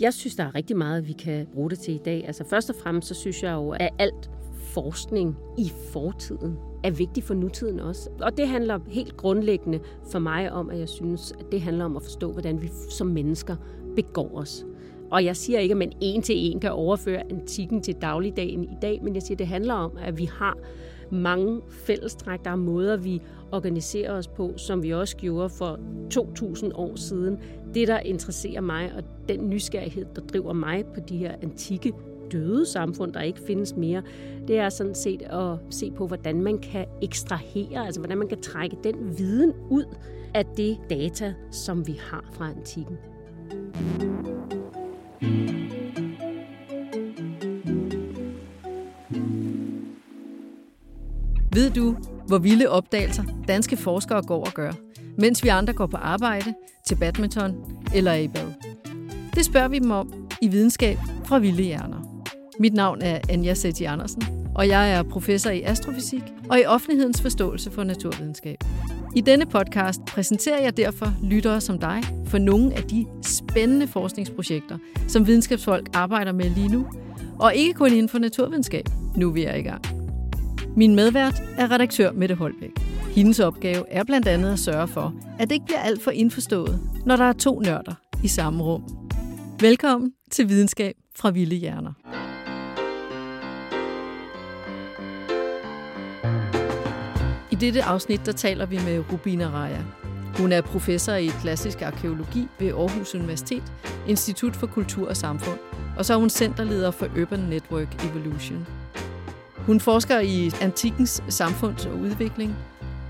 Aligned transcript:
Jeg 0.00 0.14
synes, 0.14 0.34
der 0.36 0.44
er 0.44 0.54
rigtig 0.54 0.76
meget, 0.76 1.08
vi 1.08 1.12
kan 1.12 1.46
bruge 1.54 1.70
det 1.70 1.78
til 1.78 1.94
i 1.94 2.00
dag. 2.04 2.26
Altså 2.26 2.44
først 2.44 2.70
og 2.70 2.76
fremmest, 2.76 3.08
så 3.08 3.14
synes 3.14 3.42
jeg 3.42 3.52
jo, 3.52 3.70
at 3.70 3.88
alt 3.98 4.30
forskning 4.54 5.36
i 5.58 5.72
fortiden 5.92 6.56
er 6.84 6.90
vigtig 6.90 7.24
for 7.24 7.34
nutiden 7.34 7.80
også. 7.80 8.10
Og 8.20 8.36
det 8.36 8.48
handler 8.48 8.78
helt 8.88 9.16
grundlæggende 9.16 9.80
for 10.10 10.18
mig 10.18 10.52
om, 10.52 10.70
at 10.70 10.78
jeg 10.78 10.88
synes, 10.88 11.32
at 11.32 11.46
det 11.52 11.60
handler 11.60 11.84
om 11.84 11.96
at 11.96 12.02
forstå, 12.02 12.32
hvordan 12.32 12.62
vi 12.62 12.70
som 12.90 13.06
mennesker 13.06 13.56
begår 13.96 14.38
os. 14.38 14.64
Og 15.10 15.24
jeg 15.24 15.36
siger 15.36 15.58
ikke, 15.58 15.72
at 15.72 15.78
man 15.78 15.92
en 16.00 16.22
til 16.22 16.34
en 16.38 16.60
kan 16.60 16.72
overføre 16.72 17.30
antikken 17.30 17.82
til 17.82 17.94
dagligdagen 17.94 18.64
i 18.64 18.76
dag, 18.82 19.00
men 19.02 19.14
jeg 19.14 19.22
siger, 19.22 19.34
at 19.34 19.38
det 19.38 19.46
handler 19.46 19.74
om, 19.74 19.98
at 20.02 20.18
vi 20.18 20.24
har 20.24 20.58
mange 21.10 21.60
fællestræk. 21.70 22.44
Der 22.44 22.50
er 22.50 22.56
måder, 22.56 22.96
vi 22.96 23.22
organiserer 23.52 24.12
os 24.12 24.28
på, 24.28 24.52
som 24.56 24.82
vi 24.82 24.90
også 24.90 25.16
gjorde 25.16 25.48
for 25.48 25.78
2.000 26.14 26.70
år 26.74 26.96
siden. 26.96 27.38
Det, 27.74 27.88
der 27.88 27.98
interesserer 27.98 28.60
mig, 28.60 28.92
og 28.96 29.02
den 29.28 29.50
nysgerrighed, 29.50 30.06
der 30.16 30.22
driver 30.22 30.52
mig 30.52 30.84
på 30.94 31.00
de 31.08 31.16
her 31.16 31.34
antikke 31.42 31.92
døde 32.32 32.66
samfund, 32.66 33.12
der 33.12 33.20
ikke 33.20 33.40
findes 33.40 33.76
mere, 33.76 34.02
det 34.48 34.58
er 34.58 34.68
sådan 34.68 34.94
set 34.94 35.22
at 35.22 35.58
se 35.70 35.90
på, 35.90 36.06
hvordan 36.06 36.42
man 36.42 36.58
kan 36.58 36.86
ekstrahere, 37.02 37.86
altså 37.86 38.00
hvordan 38.00 38.18
man 38.18 38.28
kan 38.28 38.40
trække 38.40 38.76
den 38.84 39.18
viden 39.18 39.52
ud 39.70 39.84
af 40.34 40.46
det 40.56 40.78
data, 40.90 41.34
som 41.50 41.86
vi 41.86 42.00
har 42.10 42.24
fra 42.32 42.50
antikken. 42.50 42.98
Ved 51.52 51.70
du, 51.70 51.96
hvor 52.26 52.38
vilde 52.38 52.68
opdagelser 52.68 53.24
danske 53.48 53.76
forskere 53.76 54.22
går 54.22 54.44
og 54.46 54.52
gør, 54.54 54.72
mens 55.18 55.44
vi 55.44 55.48
andre 55.48 55.72
går 55.72 55.86
på 55.86 55.96
arbejde, 55.96 56.54
til 56.86 56.96
badminton 56.96 57.54
eller 57.94 58.14
i 58.14 58.28
bad? 58.28 58.52
Det 59.34 59.44
spørger 59.44 59.68
vi 59.68 59.78
dem 59.78 59.90
om 59.90 60.28
i 60.42 60.48
Videnskab 60.48 60.98
fra 61.24 61.38
Vilde 61.38 61.62
Hjerner. 61.62 62.24
Mit 62.60 62.74
navn 62.74 63.02
er 63.02 63.18
Anja 63.28 63.54
Setti 63.54 63.84
Andersen, 63.84 64.22
og 64.54 64.68
jeg 64.68 64.92
er 64.92 65.02
professor 65.02 65.50
i 65.50 65.62
astrofysik 65.62 66.22
og 66.50 66.60
i 66.60 66.64
offentlighedens 66.64 67.22
forståelse 67.22 67.70
for 67.70 67.84
naturvidenskab. 67.84 68.64
I 69.16 69.20
denne 69.20 69.46
podcast 69.46 70.00
præsenterer 70.04 70.62
jeg 70.62 70.76
derfor 70.76 71.14
lyttere 71.22 71.60
som 71.60 71.78
dig 71.78 72.02
for 72.26 72.38
nogle 72.38 72.74
af 72.74 72.82
de 72.82 73.06
spændende 73.26 73.86
forskningsprojekter, 73.86 74.78
som 75.08 75.26
videnskabsfolk 75.26 75.88
arbejder 75.94 76.32
med 76.32 76.50
lige 76.50 76.68
nu, 76.68 76.86
og 77.38 77.54
ikke 77.54 77.74
kun 77.74 77.92
inden 77.92 78.08
for 78.08 78.18
naturvidenskab. 78.18 78.84
Nu 79.16 79.28
er 79.28 79.32
vi 79.32 79.44
er 79.44 79.54
i 79.54 79.62
gang. 79.62 79.97
Min 80.78 80.94
medvært 80.94 81.42
er 81.56 81.70
redaktør 81.70 82.12
Mette 82.12 82.34
Holbæk. 82.34 82.70
Hendes 83.14 83.40
opgave 83.40 83.90
er 83.90 84.04
blandt 84.04 84.28
andet 84.28 84.52
at 84.52 84.58
sørge 84.58 84.88
for, 84.88 85.14
at 85.38 85.48
det 85.48 85.54
ikke 85.54 85.66
bliver 85.66 85.80
alt 85.80 86.02
for 86.02 86.10
indforstået, 86.10 86.80
når 87.06 87.16
der 87.16 87.24
er 87.24 87.32
to 87.32 87.60
nørder 87.60 87.94
i 88.24 88.28
samme 88.28 88.62
rum. 88.64 88.82
Velkommen 89.60 90.12
til 90.30 90.48
Videnskab 90.48 90.94
fra 91.16 91.30
Vilde 91.30 91.56
Hjerner. 91.56 91.92
I 97.50 97.54
dette 97.54 97.82
afsnit 97.82 98.26
der 98.26 98.32
taler 98.32 98.66
vi 98.66 98.76
med 98.84 99.12
Rubina 99.12 99.46
Raja. 99.46 99.82
Hun 100.36 100.52
er 100.52 100.60
professor 100.60 101.12
i 101.12 101.26
klassisk 101.26 101.82
arkeologi 101.82 102.48
ved 102.58 102.68
Aarhus 102.68 103.14
Universitet, 103.14 103.72
Institut 104.08 104.56
for 104.56 104.66
Kultur 104.66 105.08
og 105.08 105.16
Samfund, 105.16 105.58
og 105.96 106.04
så 106.04 106.14
er 106.14 106.18
hun 106.18 106.30
centerleder 106.30 106.90
for 106.90 107.06
Urban 107.20 107.40
Network 107.40 108.04
Evolution. 108.04 108.66
Hun 109.68 109.80
forsker 109.80 110.20
i 110.20 110.50
antikkens 110.62 111.22
samfunds- 111.28 111.86
og 111.86 111.98
udvikling, 111.98 112.54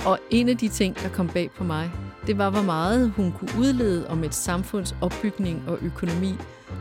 og 0.06 0.18
en 0.30 0.48
af 0.48 0.56
de 0.56 0.68
ting, 0.68 0.94
der 0.94 1.08
kom 1.08 1.28
bag 1.28 1.50
på 1.50 1.64
mig, 1.64 1.90
det 2.26 2.38
var, 2.38 2.50
hvor 2.50 2.62
meget 2.62 3.10
hun 3.10 3.32
kunne 3.32 3.50
udlede 3.58 4.08
om 4.08 4.24
et 4.24 4.34
samfunds 4.34 4.96
opbygning 5.00 5.68
og 5.68 5.78
økonomi 5.82 6.32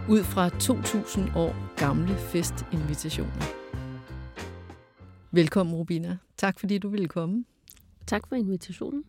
ud 0.09 0.23
fra 0.23 0.49
2000 0.49 1.29
år 1.35 1.75
gamle 1.79 2.15
festinvitationer. 2.15 3.43
Velkommen, 5.31 5.75
Rubina. 5.75 6.17
Tak 6.37 6.59
fordi 6.59 6.77
du 6.77 6.89
ville 6.89 7.07
komme. 7.07 7.45
Tak 8.07 8.27
for 8.27 8.35
invitationen. 8.35 9.03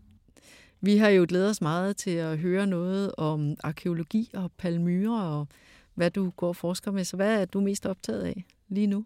Vi 0.80 0.96
har 0.96 1.08
jo 1.08 1.26
glædet 1.28 1.50
os 1.50 1.60
meget 1.60 1.96
til 1.96 2.10
at 2.10 2.38
høre 2.38 2.66
noget 2.66 3.12
om 3.18 3.56
arkeologi 3.64 4.30
og 4.34 4.52
palmyrer 4.52 5.20
og 5.20 5.48
hvad 5.94 6.10
du 6.10 6.30
går 6.30 6.48
og 6.48 6.56
forsker 6.56 6.90
med. 6.90 7.04
Så 7.04 7.16
hvad 7.16 7.40
er 7.40 7.44
du 7.44 7.60
mest 7.60 7.86
optaget 7.86 8.22
af 8.22 8.44
lige 8.68 8.86
nu? 8.86 9.04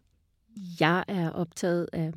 Jeg 0.81 1.05
er 1.09 1.31
optaget 1.31 1.89
af 1.93 2.13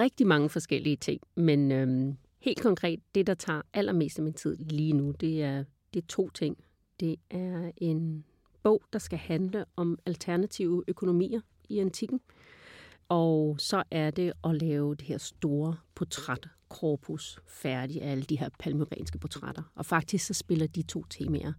rigtig 0.00 0.26
mange 0.26 0.48
forskellige 0.48 0.96
ting, 0.96 1.20
men 1.34 1.72
øhm, 1.72 2.16
helt 2.40 2.60
konkret, 2.60 3.00
det 3.14 3.26
der 3.26 3.34
tager 3.34 3.62
allermest 3.74 4.18
af 4.18 4.24
min 4.24 4.32
tid 4.32 4.56
lige 4.56 4.92
nu, 4.92 5.10
det 5.10 5.42
er, 5.42 5.64
det 5.94 6.02
er 6.02 6.06
to 6.06 6.30
ting. 6.30 6.56
Det 7.00 7.16
er 7.30 7.70
en 7.76 8.24
bog, 8.62 8.82
der 8.92 8.98
skal 8.98 9.18
handle 9.18 9.64
om 9.76 9.98
alternative 10.06 10.84
økonomier 10.88 11.40
i 11.68 11.78
antikken, 11.78 12.20
og 13.08 13.56
så 13.58 13.82
er 13.90 14.10
det 14.10 14.32
at 14.44 14.54
lave 14.62 14.94
det 14.94 15.06
her 15.06 15.18
store 15.18 15.76
portrætkorpus 15.94 17.38
færdig 17.46 18.02
af 18.02 18.10
alle 18.10 18.24
de 18.24 18.38
her 18.38 18.48
palmyrenske 18.58 19.18
portrætter. 19.18 19.62
Og 19.74 19.86
faktisk 19.86 20.26
så 20.26 20.34
spiller 20.34 20.66
de 20.66 20.82
to 20.82 21.04
temaer 21.10 21.52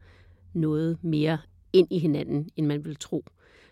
noget 0.53 1.03
mere 1.03 1.37
ind 1.73 1.87
i 1.91 1.99
hinanden, 1.99 2.49
end 2.55 2.65
man 2.65 2.85
vil 2.85 2.95
tro 2.95 3.25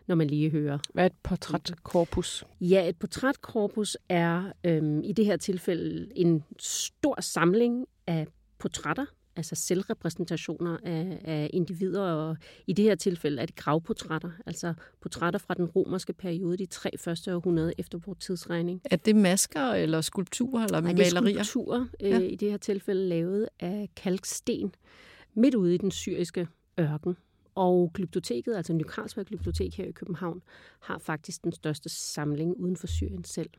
når 0.08 0.16
man 0.16 0.28
lige 0.28 0.50
hører. 0.50 0.78
Hvad 0.94 1.04
er 1.04 1.08
et 1.08 1.14
portrætkorpus? 1.24 2.44
Ja, 2.62 2.90
et 2.90 2.98
portrætkorpus 2.98 3.98
er 4.10 4.52
øhm, 4.64 5.04
i 5.04 5.14
det 5.14 5.26
her 5.26 5.38
tilfælde 5.38 6.08
en 6.16 6.44
stor 6.60 7.22
samling 7.22 7.86
af 8.08 8.28
portrætter, 8.60 9.06
altså 9.36 9.56
selvrepræsentationer 9.56 10.78
af, 10.84 11.22
af 11.26 11.50
individer, 11.54 12.02
og 12.02 12.38
i 12.68 12.74
det 12.74 12.86
her 12.86 12.96
tilfælde 12.96 13.42
er 13.42 13.46
det 13.46 13.56
gravportrætter, 13.56 14.32
altså 14.46 14.74
portrætter 15.02 15.40
fra 15.40 15.54
den 15.54 15.66
romerske 15.66 16.14
periode, 16.14 16.58
de 16.58 16.66
tre 16.66 16.92
første 17.00 17.36
århundrede 17.36 17.74
efter 17.78 17.98
vores 18.06 18.20
tidsregning. 18.20 18.82
Er 18.86 18.96
det 18.96 19.16
masker 19.16 19.72
eller 19.72 20.02
skulpturer 20.02 20.66
eller 20.66 20.82
Nej, 20.82 20.94
malerier? 20.94 21.22
det 21.22 21.40
er 21.40 21.44
skulpturer, 21.44 21.86
øh, 22.02 22.10
ja. 22.10 22.20
i 22.20 22.36
det 22.36 22.52
her 22.52 22.58
tilfælde 22.58 23.08
lavet 23.08 23.50
af 23.60 23.90
kalksten, 23.96 24.74
midt 25.34 25.56
ude 25.56 25.76
i 25.76 25.78
den 25.78 25.92
syriske 25.92 26.48
ørken. 26.80 27.18
Og 27.56 27.92
Glyptoteket, 27.94 28.56
altså 28.56 28.74
Ny 28.74 28.84
Carlsberg 28.84 29.26
Glyptotek 29.26 29.76
her 29.78 29.86
i 29.86 29.92
København, 29.92 30.42
har 30.80 30.98
faktisk 30.98 31.44
den 31.44 31.52
største 31.52 31.90
samling 31.90 32.58
uden 32.58 32.78
for 32.78 32.88
Syrien 32.88 33.24
selv. 33.24 33.50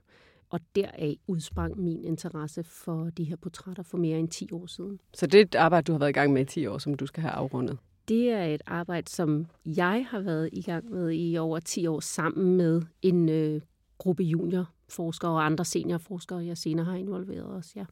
Og 0.50 0.60
deraf 0.74 1.16
udsprang 1.26 1.78
min 1.78 2.04
interesse 2.04 2.62
for 2.64 3.10
de 3.10 3.24
her 3.24 3.36
portrætter 3.36 3.82
for 3.82 3.98
mere 3.98 4.18
end 4.18 4.28
10 4.28 4.48
år 4.52 4.66
siden. 4.66 5.00
Så 5.14 5.26
det 5.26 5.40
er 5.40 5.44
et 5.44 5.54
arbejde, 5.54 5.84
du 5.84 5.92
har 5.92 5.98
været 5.98 6.10
i 6.10 6.12
gang 6.12 6.32
med 6.32 6.42
i 6.42 6.44
10 6.44 6.66
år, 6.66 6.78
som 6.78 6.94
du 6.94 7.06
skal 7.06 7.20
have 7.20 7.32
afrundet? 7.32 7.78
Det 8.08 8.30
er 8.30 8.44
et 8.44 8.62
arbejde, 8.66 9.10
som 9.10 9.46
jeg 9.64 10.06
har 10.10 10.20
været 10.20 10.48
i 10.52 10.62
gang 10.62 10.90
med 10.90 11.12
i 11.12 11.36
over 11.36 11.60
10 11.60 11.86
år 11.86 12.00
sammen 12.00 12.56
med 12.56 12.82
en 13.02 13.28
øh, 13.28 13.60
gruppe 13.98 14.22
juniorforskere 14.22 15.30
og 15.30 15.46
andre 15.46 15.64
seniorforskere, 15.64 16.46
jeg 16.46 16.58
senere 16.58 16.84
har 16.84 16.94
involveret 16.94 17.46
os, 17.46 17.76
ja. 17.76 17.84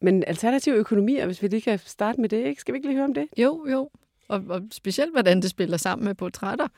Men 0.00 0.24
alternativ 0.26 0.72
økonomi, 0.72 1.20
hvis 1.24 1.42
vi 1.42 1.48
lige 1.48 1.60
kan 1.60 1.78
starte 1.78 2.20
med 2.20 2.28
det, 2.28 2.46
ikke? 2.46 2.60
skal 2.60 2.74
vi 2.74 2.76
ikke 2.76 2.88
lige 2.88 2.96
høre 2.96 3.04
om 3.04 3.14
det? 3.14 3.28
Jo, 3.38 3.66
jo 3.70 3.90
og, 4.30 4.44
og 4.48 4.62
specielt 4.72 5.12
hvordan 5.12 5.42
det 5.42 5.50
spiller 5.50 5.76
sammen 5.76 6.04
med 6.04 6.14
portrætter. 6.14 6.68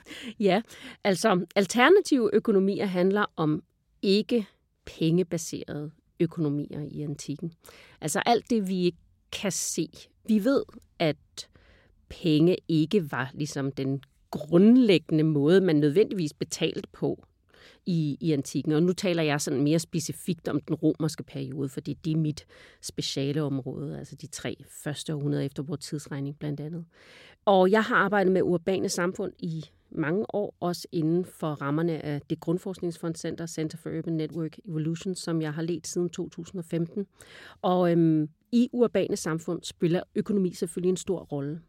Ja, 0.41 0.63
altså 1.05 1.47
alternative 1.57 2.31
økonomier 2.33 2.87
handler 2.87 3.25
om 3.37 3.63
ikke 4.03 4.47
pengebaserede 4.85 5.91
økonomier 6.21 6.81
i 6.91 7.03
antikken. 7.03 7.53
Altså 8.01 8.23
alt 8.27 8.51
det, 8.51 8.69
vi 8.69 8.85
ikke 8.85 8.99
kan 9.33 9.53
se. 9.53 9.89
Vi 10.29 10.45
ved, 10.45 10.63
at 10.99 11.49
penge 12.09 12.57
ikke 12.69 13.13
var 13.13 13.31
ligesom 13.35 13.73
den 13.73 14.03
grundlæggende 14.31 15.25
måde, 15.25 15.61
man 15.61 15.77
nødvendigvis 15.77 16.33
betalte 16.33 16.89
på 16.93 17.25
i, 17.87 18.17
i 18.21 18.33
antikken. 18.33 18.73
Og 18.73 18.83
nu 18.83 18.93
taler 18.93 19.23
jeg 19.23 19.41
sådan 19.41 19.63
mere 19.63 19.79
specifikt 19.79 20.49
om 20.49 20.61
den 20.61 20.75
romerske 20.75 21.23
periode, 21.23 21.69
fordi 21.69 21.95
det 21.95 22.13
er 22.13 22.17
mit 22.17 22.47
speciale 22.81 23.43
område, 23.43 23.99
altså 23.99 24.17
de 24.17 24.27
tre 24.27 24.57
første 24.85 25.15
århundreder 25.15 25.45
efter 25.45 25.63
vores 25.63 25.81
tidsregning 25.81 26.39
blandt 26.39 26.61
andet. 26.61 26.85
Og 27.45 27.71
jeg 27.71 27.83
har 27.83 27.97
arbejdet 27.97 28.33
med 28.33 28.43
urbane 28.43 28.89
samfund 28.89 29.33
i 29.39 29.65
mange 29.91 30.35
år, 30.35 30.55
også 30.61 30.89
inden 30.93 31.25
for 31.25 31.47
rammerne 31.47 32.05
af 32.05 32.21
det 32.31 32.41
Grundforskningsfondscenter, 32.41 33.47
Center 33.47 33.79
for 33.79 33.91
Urban 33.99 34.15
Network 34.15 34.59
Evolution, 34.69 35.15
som 35.15 35.43
jeg 35.43 35.55
har 35.55 35.63
ledt 35.63 35.87
siden 35.87 36.11
2015. 36.11 37.07
Og 37.63 37.93
øhm, 37.93 38.29
i 38.53 38.69
urbane 38.73 39.17
samfund 39.17 39.63
spiller 39.63 40.03
økonomi 40.15 40.55
selvfølgelig 40.55 40.91
en 40.91 40.97
stor 40.97 41.21
rolle. 41.21 41.61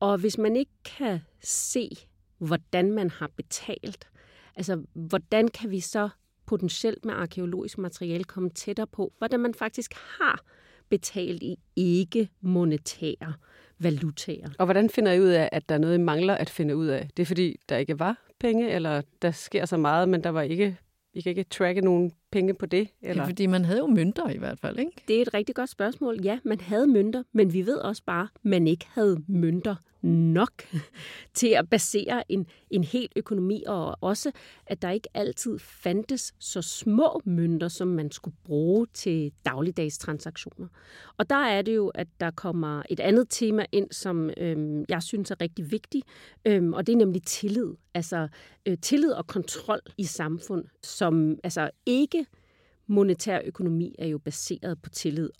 Og 0.00 0.18
hvis 0.18 0.38
man 0.38 0.56
ikke 0.56 0.72
kan 0.84 1.20
se, 1.42 1.90
hvordan 2.38 2.92
man 2.92 3.10
har 3.10 3.30
betalt, 3.36 4.08
altså 4.56 4.82
hvordan 4.94 5.48
kan 5.48 5.70
vi 5.70 5.80
så 5.80 6.08
potentielt 6.46 7.04
med 7.04 7.14
arkeologisk 7.14 7.78
materiale 7.78 8.24
komme 8.24 8.50
tættere 8.50 8.86
på, 8.86 9.12
hvordan 9.18 9.40
man 9.40 9.54
faktisk 9.54 9.94
har 9.94 10.44
betalt 10.88 11.42
i 11.42 11.56
ikke-monetære 11.76 13.34
valutaer. 13.78 14.48
Og 14.58 14.66
hvordan 14.66 14.90
finder 14.90 15.12
I 15.12 15.20
ud 15.20 15.28
af, 15.28 15.48
at 15.52 15.68
der 15.68 15.74
er 15.74 15.78
noget, 15.78 15.94
I 15.94 16.00
mangler 16.00 16.34
at 16.34 16.50
finde 16.50 16.76
ud 16.76 16.86
af? 16.86 17.08
Det 17.16 17.22
er 17.22 17.26
fordi, 17.26 17.56
der 17.68 17.76
ikke 17.76 17.98
var 17.98 18.26
penge, 18.40 18.70
eller 18.70 19.02
der 19.22 19.30
sker 19.30 19.64
så 19.64 19.76
meget, 19.76 20.08
men 20.08 20.24
der 20.24 20.30
var 20.30 20.42
ikke 20.42 20.76
I 21.16 21.20
kan 21.20 21.30
ikke 21.30 21.44
tracke 21.44 21.80
nogen 21.80 22.12
penge 22.32 22.54
på 22.54 22.66
det? 22.66 22.88
Eller? 23.02 23.22
Ja, 23.22 23.28
fordi 23.28 23.46
man 23.46 23.64
havde 23.64 23.78
jo 23.78 23.86
mønter 23.86 24.28
i 24.28 24.38
hvert 24.38 24.58
fald, 24.58 24.78
ikke? 24.78 24.90
Det 25.08 25.16
er 25.16 25.22
et 25.22 25.34
rigtig 25.34 25.54
godt 25.54 25.70
spørgsmål. 25.70 26.20
Ja, 26.24 26.38
man 26.44 26.60
havde 26.60 26.86
mønter, 26.86 27.22
men 27.32 27.52
vi 27.52 27.66
ved 27.66 27.76
også 27.78 28.02
bare, 28.06 28.28
at 28.34 28.44
man 28.44 28.66
ikke 28.66 28.86
havde 28.92 29.22
mønter 29.28 29.74
nok 30.02 30.62
til 31.34 31.48
at 31.48 31.68
basere 31.70 32.32
en, 32.32 32.46
en 32.70 32.84
hel 32.84 33.08
økonomi, 33.16 33.64
og 33.66 33.96
også, 34.00 34.32
at 34.66 34.82
der 34.82 34.90
ikke 34.90 35.08
altid 35.14 35.58
fandtes 35.58 36.34
så 36.38 36.62
små 36.62 37.20
mønter, 37.24 37.68
som 37.68 37.88
man 37.88 38.10
skulle 38.10 38.36
bruge 38.44 38.86
til 38.94 39.32
dagligdags 39.44 39.98
transaktioner. 39.98 40.68
Og 41.16 41.30
der 41.30 41.36
er 41.36 41.62
det 41.62 41.76
jo, 41.76 41.88
at 41.88 42.08
der 42.20 42.30
kommer 42.30 42.82
et 42.90 43.00
andet 43.00 43.26
tema 43.30 43.66
ind, 43.72 43.92
som 43.92 44.30
øhm, 44.36 44.84
jeg 44.88 45.02
synes 45.02 45.30
er 45.30 45.40
rigtig 45.40 45.70
vigtigt, 45.70 46.06
øhm, 46.44 46.72
og 46.72 46.86
det 46.86 46.92
er 46.92 46.96
nemlig 46.96 47.22
tillid. 47.22 47.74
Altså 47.94 48.28
øh, 48.66 48.78
tillid 48.82 49.12
og 49.12 49.26
kontrol 49.26 49.80
i 49.98 50.04
samfund, 50.04 50.64
som 50.82 51.38
altså 51.44 51.70
ikke 51.86 52.26
monetær 52.86 53.40
økonomi 53.44 53.94
er 53.98 54.06
jo 54.06 54.18
baseret 54.18 54.82
på 54.82 54.90
tillid 54.90 55.30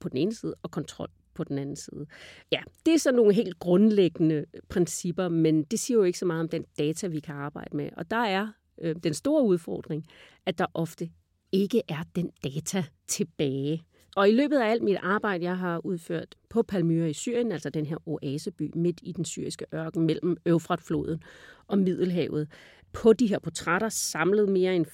på 0.00 0.08
den 0.08 0.18
ene 0.18 0.34
side 0.34 0.54
og 0.62 0.70
kontrol 0.70 1.08
på 1.34 1.44
den 1.44 1.58
anden 1.58 1.76
side. 1.76 2.06
Ja, 2.52 2.60
det 2.86 2.94
er 2.94 2.98
så 2.98 3.12
nogle 3.12 3.34
helt 3.34 3.58
grundlæggende 3.58 4.44
principper, 4.68 5.28
men 5.28 5.62
det 5.62 5.80
siger 5.80 5.98
jo 5.98 6.04
ikke 6.04 6.18
så 6.18 6.26
meget 6.26 6.40
om 6.40 6.48
den 6.48 6.64
data, 6.78 7.06
vi 7.06 7.20
kan 7.20 7.34
arbejde 7.34 7.76
med. 7.76 7.88
Og 7.96 8.10
der 8.10 8.16
er 8.16 8.48
øh, 8.82 8.96
den 9.04 9.14
store 9.14 9.44
udfordring, 9.44 10.06
at 10.46 10.58
der 10.58 10.66
ofte 10.74 11.10
ikke 11.52 11.82
er 11.88 12.02
den 12.16 12.30
data 12.44 12.84
tilbage. 13.06 13.84
Og 14.16 14.28
i 14.28 14.32
løbet 14.32 14.56
af 14.56 14.70
alt 14.70 14.82
mit 14.82 14.96
arbejde, 15.02 15.44
jeg 15.44 15.58
har 15.58 15.86
udført 15.86 16.34
på 16.50 16.62
Palmyra 16.62 17.06
i 17.06 17.12
Syrien, 17.12 17.52
altså 17.52 17.70
den 17.70 17.86
her 17.86 17.96
oaseby 18.06 18.70
midt 18.74 19.00
i 19.02 19.12
den 19.12 19.24
syriske 19.24 19.66
ørken 19.74 20.06
mellem 20.06 20.36
Øvfratfloden 20.46 21.22
og 21.66 21.78
Middelhavet, 21.78 22.48
på 22.92 23.12
de 23.12 23.26
her 23.26 23.38
portrætter, 23.38 23.88
samlet 23.88 24.48
mere 24.48 24.76
end 24.76 24.86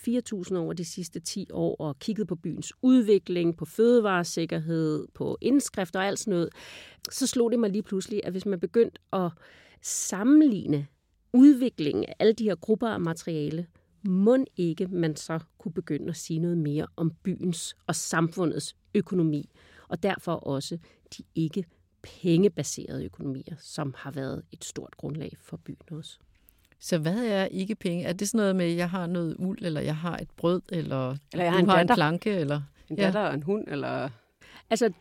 4.000 0.51 0.57
over 0.57 0.73
de 0.73 0.85
sidste 0.85 1.21
10 1.21 1.47
år 1.53 1.77
og 1.77 1.99
kigget 1.99 2.29
på 2.29 2.35
byens 2.37 2.73
udvikling, 2.83 3.57
på 3.57 3.65
fødevaresikkerhed, 3.65 5.07
på 5.15 5.39
indskrifter 5.41 6.01
og 6.01 6.07
alt 6.07 6.19
sådan 6.19 6.31
noget, 6.31 6.49
så 7.11 7.27
slog 7.27 7.51
det 7.51 7.59
mig 7.59 7.71
lige 7.71 7.83
pludselig, 7.83 8.21
at 8.25 8.33
hvis 8.33 8.47
man 8.47 8.61
begyndte 8.61 9.01
at 9.13 9.31
sammenligne 9.83 10.87
udviklingen 11.33 12.05
af 12.05 12.15
alle 12.19 12.33
de 12.33 12.45
her 12.45 12.55
grupper 12.55 12.89
af 12.89 13.01
materiale, 13.01 13.67
må 14.09 14.45
ikke 14.57 14.87
man 14.87 15.17
så 15.17 15.39
kunne 15.59 15.73
begynde 15.73 16.09
at 16.09 16.17
sige 16.17 16.39
noget 16.39 16.59
mere 16.59 16.87
om 16.97 17.13
byens 17.23 17.77
og 17.87 17.95
samfundets 17.95 18.77
økonomi, 18.95 19.51
og 19.89 20.03
derfor 20.03 20.33
også 20.33 20.79
de 21.19 21.23
ikke 21.35 21.65
pengebaserede 22.03 23.05
økonomier, 23.05 23.55
som 23.59 23.95
har 23.97 24.11
været 24.11 24.43
et 24.53 24.65
stort 24.65 24.97
grundlag 24.97 25.37
for 25.41 25.57
byen 25.57 25.77
også. 25.91 26.19
Så 26.81 26.99
hvad 26.99 27.25
er 27.25 27.45
ikke 27.45 27.75
penge? 27.75 28.05
Er 28.05 28.13
det 28.13 28.29
sådan 28.29 28.39
noget 28.39 28.57
med, 28.57 28.65
at 28.65 28.77
jeg 28.77 28.91
har 28.91 29.07
noget 29.07 29.37
uld, 29.39 29.59
eller 29.63 29.81
jeg 29.81 29.97
har 29.97 30.17
et 30.17 30.31
brød, 30.37 30.63
eller, 30.69 31.17
eller 31.33 31.45
jeg 31.45 31.53
har, 31.53 31.61
en, 31.61 31.69
har 31.69 31.81
en 31.81 31.89
planke? 31.89 32.31
Eller, 32.31 32.61
en 32.91 32.97
datter 32.97 33.21
ja. 33.21 33.29
og 33.29 33.35
en 33.35 33.43
hund, 33.43 33.65
eller... 33.69 34.09
Altså, 34.71 34.93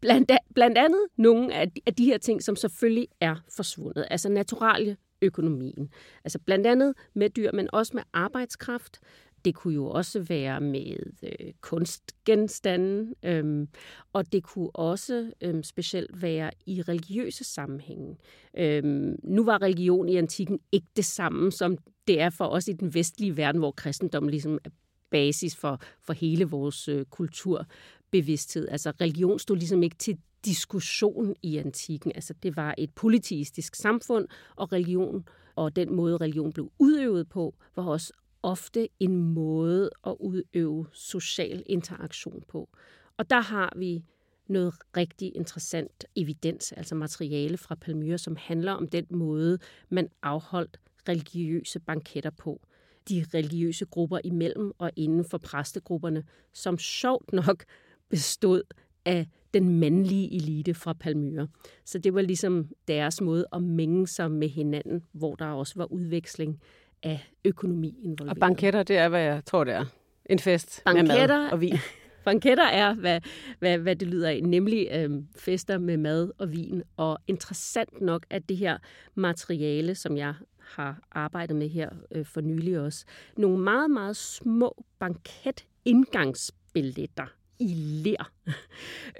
blandt, 0.00 0.32
blandt 0.54 0.78
andet 0.78 1.00
nogle 1.16 1.54
af 1.54 1.70
de, 1.70 1.80
af 1.86 1.94
de 1.94 2.04
her 2.04 2.18
ting, 2.18 2.42
som 2.42 2.56
selvfølgelig 2.56 3.08
er 3.20 3.36
forsvundet. 3.56 4.06
Altså 4.10 4.28
naturalie 4.28 4.96
økonomien. 5.22 5.90
Altså 6.24 6.38
blandt 6.38 6.66
andet 6.66 6.94
med 7.14 7.30
dyr, 7.30 7.52
men 7.52 7.68
også 7.72 7.92
med 7.94 8.02
arbejdskraft. 8.12 9.00
Det 9.44 9.54
kunne 9.54 9.74
jo 9.74 9.86
også 9.86 10.20
være 10.20 10.60
med 10.60 10.96
øh, 11.22 11.52
kunstgenstande, 11.60 13.14
øhm, 13.22 13.68
og 14.12 14.32
det 14.32 14.42
kunne 14.42 14.70
også 14.76 15.32
øhm, 15.40 15.62
specielt 15.62 16.22
være 16.22 16.50
i 16.66 16.82
religiøse 16.82 17.44
sammenhænge. 17.44 18.16
Øhm, 18.58 19.16
nu 19.22 19.44
var 19.44 19.62
religion 19.62 20.08
i 20.08 20.16
antikken 20.16 20.60
ikke 20.72 20.86
det 20.96 21.04
samme, 21.04 21.52
som 21.52 21.78
det 22.06 22.20
er 22.20 22.30
for 22.30 22.44
os 22.44 22.68
i 22.68 22.72
den 22.72 22.94
vestlige 22.94 23.36
verden, 23.36 23.58
hvor 23.58 23.70
kristendommen 23.70 24.30
ligesom 24.30 24.58
er 24.64 24.70
basis 25.10 25.56
for, 25.56 25.80
for 26.00 26.12
hele 26.12 26.44
vores 26.44 26.88
øh, 26.88 27.04
kulturbevidsthed. 27.04 28.68
Altså 28.68 28.92
religion 29.00 29.38
stod 29.38 29.56
ligesom 29.56 29.82
ikke 29.82 29.96
til 29.96 30.18
diskussion 30.44 31.34
i 31.42 31.56
antikken. 31.56 32.12
Altså 32.14 32.34
det 32.42 32.56
var 32.56 32.74
et 32.78 32.90
politistisk 32.94 33.74
samfund, 33.74 34.28
og 34.56 34.72
religion 34.72 35.24
og 35.54 35.76
den 35.76 35.94
måde, 35.94 36.16
religion 36.16 36.52
blev 36.52 36.72
udøvet 36.78 37.28
på, 37.28 37.54
var 37.76 37.84
også 37.84 38.12
ofte 38.42 38.88
en 39.00 39.16
måde 39.16 39.90
at 40.06 40.16
udøve 40.20 40.86
social 40.92 41.62
interaktion 41.66 42.42
på. 42.48 42.68
Og 43.16 43.30
der 43.30 43.40
har 43.40 43.72
vi 43.76 44.04
noget 44.48 44.74
rigtig 44.96 45.36
interessant 45.36 46.04
evidens, 46.16 46.72
altså 46.72 46.94
materiale 46.94 47.56
fra 47.56 47.74
Palmyra, 47.74 48.18
som 48.18 48.36
handler 48.36 48.72
om 48.72 48.88
den 48.88 49.06
måde, 49.10 49.58
man 49.88 50.08
afholdt 50.22 50.80
religiøse 51.08 51.80
banketter 51.80 52.30
på. 52.30 52.60
De 53.08 53.24
religiøse 53.34 53.84
grupper 53.84 54.18
imellem 54.24 54.72
og 54.78 54.90
inden 54.96 55.24
for 55.24 55.38
præstegrupperne, 55.38 56.24
som 56.52 56.78
sjovt 56.78 57.32
nok 57.32 57.64
bestod 58.08 58.62
af 59.04 59.26
den 59.54 59.78
mandlige 59.78 60.34
elite 60.34 60.74
fra 60.74 60.92
Palmyra. 60.92 61.46
Så 61.84 61.98
det 61.98 62.14
var 62.14 62.22
ligesom 62.22 62.68
deres 62.88 63.20
måde 63.20 63.46
at 63.52 63.62
mænge 63.62 64.06
sig 64.06 64.30
med 64.30 64.48
hinanden, 64.48 65.04
hvor 65.12 65.34
der 65.34 65.46
også 65.46 65.74
var 65.76 65.92
udveksling 65.92 66.60
af 67.02 67.30
økonomi 67.44 67.98
involveret. 68.02 68.36
Og 68.36 68.40
banketter, 68.40 68.82
det 68.82 68.98
er, 68.98 69.08
hvad 69.08 69.20
jeg 69.20 69.44
tror, 69.44 69.64
det 69.64 69.74
er. 69.74 69.84
En 70.26 70.38
fest 70.38 70.82
banketter, 70.84 71.16
med 71.16 71.28
mad 71.28 71.50
og 71.52 71.60
vin. 71.60 71.76
banketter 72.24 72.66
er, 72.66 72.94
hvad, 72.94 73.20
hvad, 73.58 73.78
hvad 73.78 73.96
det 73.96 74.08
lyder 74.08 74.28
af, 74.28 74.42
nemlig 74.42 74.88
øhm, 74.92 75.26
fester 75.36 75.78
med 75.78 75.96
mad 75.96 76.30
og 76.38 76.52
vin. 76.52 76.82
Og 76.96 77.18
interessant 77.26 78.00
nok, 78.00 78.26
at 78.30 78.48
det 78.48 78.56
her 78.56 78.78
materiale, 79.14 79.94
som 79.94 80.16
jeg 80.16 80.34
har 80.58 81.00
arbejdet 81.12 81.56
med 81.56 81.68
her 81.68 81.90
øh, 82.12 82.26
for 82.26 82.40
nylig 82.40 82.80
også, 82.80 83.04
nogle 83.36 83.58
meget, 83.58 83.90
meget 83.90 84.16
små 84.16 84.84
banketindgangsbilletter 84.98 87.26
i 87.58 87.74
ler, 87.74 88.32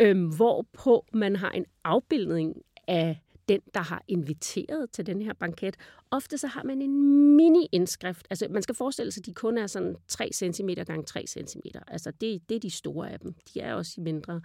øhm, 0.01 0.37
hvorpå 0.37 1.07
man 1.13 1.37
har 1.37 1.51
en 1.51 1.67
afbildning 1.85 2.63
af 2.89 3.21
den, 3.51 3.61
der 3.75 3.81
har 3.81 4.03
inviteret 4.09 4.91
til 4.91 5.07
den 5.07 5.23
her 5.23 5.33
banket. 5.33 5.77
Ofte 6.11 6.39
så 6.39 6.47
har 6.47 6.63
man 6.63 6.83
en 6.83 6.97
mini-indskrift. 7.37 8.27
Altså, 8.31 8.47
man 8.51 8.63
skal 8.63 8.75
forestille 8.75 9.13
sig, 9.13 9.21
at 9.21 9.27
de 9.27 9.35
kun 9.35 9.59
er 9.59 9.67
sådan 9.67 9.97
3 10.09 10.31
cm 10.33 10.69
gange 10.87 11.05
3 11.05 11.25
cm. 11.27 11.61
Altså, 11.89 12.11
det, 12.11 12.49
det 12.49 12.55
er 12.55 12.61
de 12.61 12.71
store 12.71 13.11
af 13.11 13.21
dem. 13.21 13.35
De 13.55 13.61
er 13.61 13.75
også 13.75 14.01
mindre. 14.01 14.41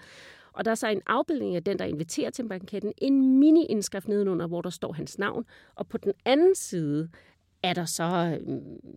Og 0.54 0.66
der 0.66 0.72
er 0.72 0.76
så 0.76 0.88
en 0.88 1.02
afbildning 1.08 1.56
af 1.56 1.64
den, 1.64 1.80
der 1.80 1.86
inviterer 1.86 2.30
til 2.30 2.48
banketten. 2.48 2.94
En 2.98 3.40
mini-indskrift 3.40 4.08
nedenunder, 4.08 4.48
hvor 4.48 4.62
der 4.62 4.70
står 4.70 4.94
hans 4.94 5.18
navn. 5.18 5.46
Og 5.76 5.88
på 5.88 5.98
den 5.98 6.14
anden 6.26 6.56
side 6.56 7.10
er 7.64 7.74
der 7.74 7.86
så 7.86 8.40
mm, 8.48 8.96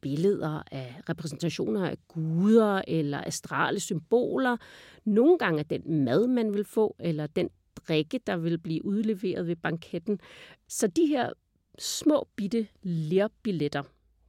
billeder 0.00 0.62
af 0.72 0.94
repræsentationer 1.08 1.88
af 1.88 1.96
guder 2.08 2.82
eller 2.88 3.24
astrale 3.26 3.80
symboler. 3.80 4.56
Nogle 5.04 5.38
gange 5.38 5.60
er 5.60 5.64
den 5.64 6.04
mad, 6.04 6.26
man 6.26 6.54
vil 6.54 6.64
få, 6.64 6.96
eller 6.98 7.26
den 7.26 7.50
drikke, 7.88 8.20
der 8.26 8.36
vil 8.36 8.58
blive 8.58 8.84
udleveret 8.84 9.46
ved 9.46 9.56
banketten. 9.56 10.20
Så 10.68 10.86
de 10.86 11.06
her 11.06 11.32
små 11.78 12.28
bitte 12.36 12.66
lærbilletter, 12.82 13.82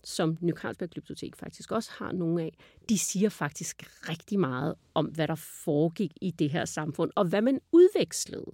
som 0.04 0.38
Ny 0.42 0.54
Carlsberg 0.54 0.90
Bibliotek 0.90 1.36
faktisk 1.36 1.72
også 1.72 1.92
har 1.94 2.12
nogle 2.12 2.44
af, 2.44 2.58
de 2.90 2.98
siger 2.98 3.30
faktisk 3.30 3.84
rigtig 4.10 4.40
meget 4.40 4.76
om, 4.94 5.06
hvad 5.06 5.28
der 5.28 5.36
foregik 5.36 6.12
i 6.22 6.32
det 6.32 6.50
her 6.50 6.66
samfund, 6.66 7.12
og 7.16 7.26
hvad 7.26 7.42
man 7.42 7.60
udvekslede. 7.72 8.52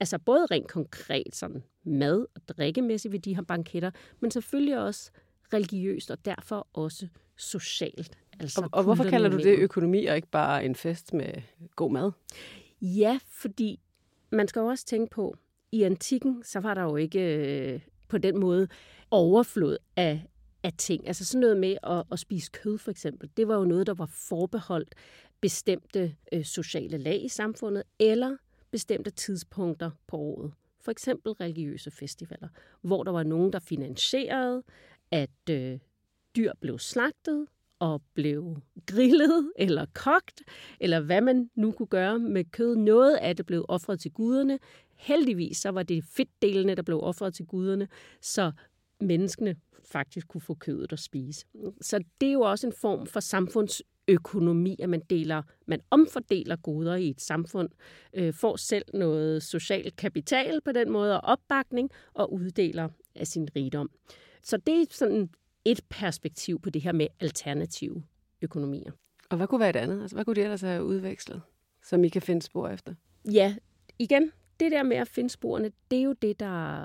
Altså 0.00 0.18
både 0.18 0.46
rent 0.46 0.68
konkret 0.68 1.34
sådan 1.36 1.62
mad- 1.84 2.26
og 2.34 2.48
drikkemæssigt 2.48 3.12
ved 3.12 3.20
de 3.20 3.34
her 3.34 3.42
banketter, 3.42 3.90
men 4.20 4.30
selvfølgelig 4.30 4.78
også 4.78 5.10
religiøst 5.52 6.10
og 6.10 6.24
derfor 6.24 6.68
også 6.72 7.08
socialt. 7.36 8.18
Altså 8.40 8.60
og, 8.60 8.68
og 8.72 8.82
hvorfor 8.82 9.04
kalder 9.04 9.28
du 9.28 9.36
det 9.36 9.58
økonomi 9.58 10.06
og 10.06 10.16
ikke 10.16 10.28
bare 10.28 10.64
en 10.64 10.74
fest 10.74 11.14
med 11.14 11.32
god 11.76 11.92
mad? 11.92 12.12
Ja, 12.80 13.18
fordi 13.28 13.80
man 14.36 14.48
skal 14.48 14.60
jo 14.60 14.66
også 14.66 14.86
tænke 14.86 15.10
på, 15.10 15.36
i 15.72 15.82
antikken, 15.82 16.42
så 16.44 16.60
var 16.60 16.74
der 16.74 16.82
jo 16.82 16.96
ikke 16.96 17.20
øh, 17.20 17.80
på 18.08 18.18
den 18.18 18.40
måde 18.40 18.68
overflod 19.10 19.76
af, 19.96 20.26
af 20.62 20.72
ting. 20.78 21.06
Altså 21.06 21.24
sådan 21.24 21.40
noget 21.40 21.56
med 21.56 21.76
at, 21.82 22.04
at 22.12 22.18
spise 22.18 22.50
kød 22.52 22.78
for 22.78 22.90
eksempel, 22.90 23.30
det 23.36 23.48
var 23.48 23.54
jo 23.54 23.64
noget, 23.64 23.86
der 23.86 23.94
var 23.94 24.06
forbeholdt 24.06 24.94
bestemte 25.40 26.16
øh, 26.32 26.44
sociale 26.44 26.98
lag 26.98 27.24
i 27.24 27.28
samfundet, 27.28 27.82
eller 27.98 28.36
bestemte 28.70 29.10
tidspunkter 29.10 29.90
på 30.06 30.16
året. 30.16 30.52
For 30.80 30.90
eksempel 30.90 31.32
religiøse 31.32 31.90
festivaler, 31.90 32.48
hvor 32.80 33.02
der 33.02 33.12
var 33.12 33.22
nogen, 33.22 33.52
der 33.52 33.58
finansierede, 33.58 34.62
at 35.10 35.50
øh, 35.50 35.78
dyr 36.36 36.52
blev 36.60 36.78
slagtet 36.78 37.46
og 37.78 38.02
blev 38.14 38.56
grillet 38.86 39.52
eller 39.56 39.86
kogt, 39.94 40.42
eller 40.80 41.00
hvad 41.00 41.20
man 41.20 41.50
nu 41.54 41.72
kunne 41.72 41.86
gøre 41.86 42.18
med 42.18 42.44
kød. 42.44 42.76
Noget 42.76 43.16
af 43.16 43.36
det 43.36 43.46
blev 43.46 43.64
offret 43.68 44.00
til 44.00 44.10
guderne. 44.10 44.58
Heldigvis 44.94 45.56
så 45.56 45.68
var 45.68 45.82
det 45.82 46.04
fedtdelene, 46.04 46.74
der 46.74 46.82
blev 46.82 47.00
offret 47.02 47.34
til 47.34 47.46
guderne, 47.46 47.88
så 48.20 48.52
menneskene 49.00 49.56
faktisk 49.84 50.28
kunne 50.28 50.40
få 50.40 50.54
kødet 50.54 50.92
at 50.92 50.98
spise. 50.98 51.46
Så 51.80 52.04
det 52.20 52.28
er 52.28 52.32
jo 52.32 52.40
også 52.40 52.66
en 52.66 52.72
form 52.72 53.06
for 53.06 53.20
samfundsøkonomi, 53.20 54.76
at 54.82 54.88
man 54.88 55.02
deler, 55.10 55.42
man 55.66 55.80
omfordeler 55.90 56.56
goder 56.56 56.96
i 56.96 57.08
et 57.08 57.20
samfund, 57.20 57.68
øh, 58.14 58.34
får 58.34 58.56
selv 58.56 58.84
noget 58.94 59.42
social 59.42 59.92
kapital 59.92 60.60
på 60.60 60.72
den 60.72 60.90
måde 60.90 61.20
og 61.20 61.28
opbakning, 61.28 61.90
og 62.14 62.32
uddeler 62.32 62.88
af 63.14 63.26
sin 63.26 63.48
rigdom. 63.56 63.90
Så 64.42 64.56
det 64.56 64.80
er 64.80 64.86
sådan 64.90 65.30
et 65.66 65.80
perspektiv 65.88 66.60
på 66.60 66.70
det 66.70 66.82
her 66.82 66.92
med 66.92 67.06
alternative 67.20 68.02
økonomier. 68.42 68.92
Og 69.30 69.36
hvad 69.36 69.46
kunne 69.46 69.60
være 69.60 69.70
et 69.70 69.76
andet? 69.76 70.00
Altså, 70.00 70.16
hvad 70.16 70.24
kunne 70.24 70.36
det 70.36 70.42
ellers 70.44 70.60
have 70.60 70.84
udvekslet, 70.84 71.42
som 71.84 72.04
I 72.04 72.08
kan 72.08 72.22
finde 72.22 72.42
spor 72.42 72.68
efter? 72.68 72.94
Ja, 73.32 73.56
igen, 73.98 74.32
det 74.60 74.72
der 74.72 74.82
med 74.82 74.96
at 74.96 75.08
finde 75.08 75.30
sporene, 75.30 75.72
det 75.90 75.98
er 75.98 76.02
jo 76.02 76.12
det, 76.12 76.40
der 76.40 76.84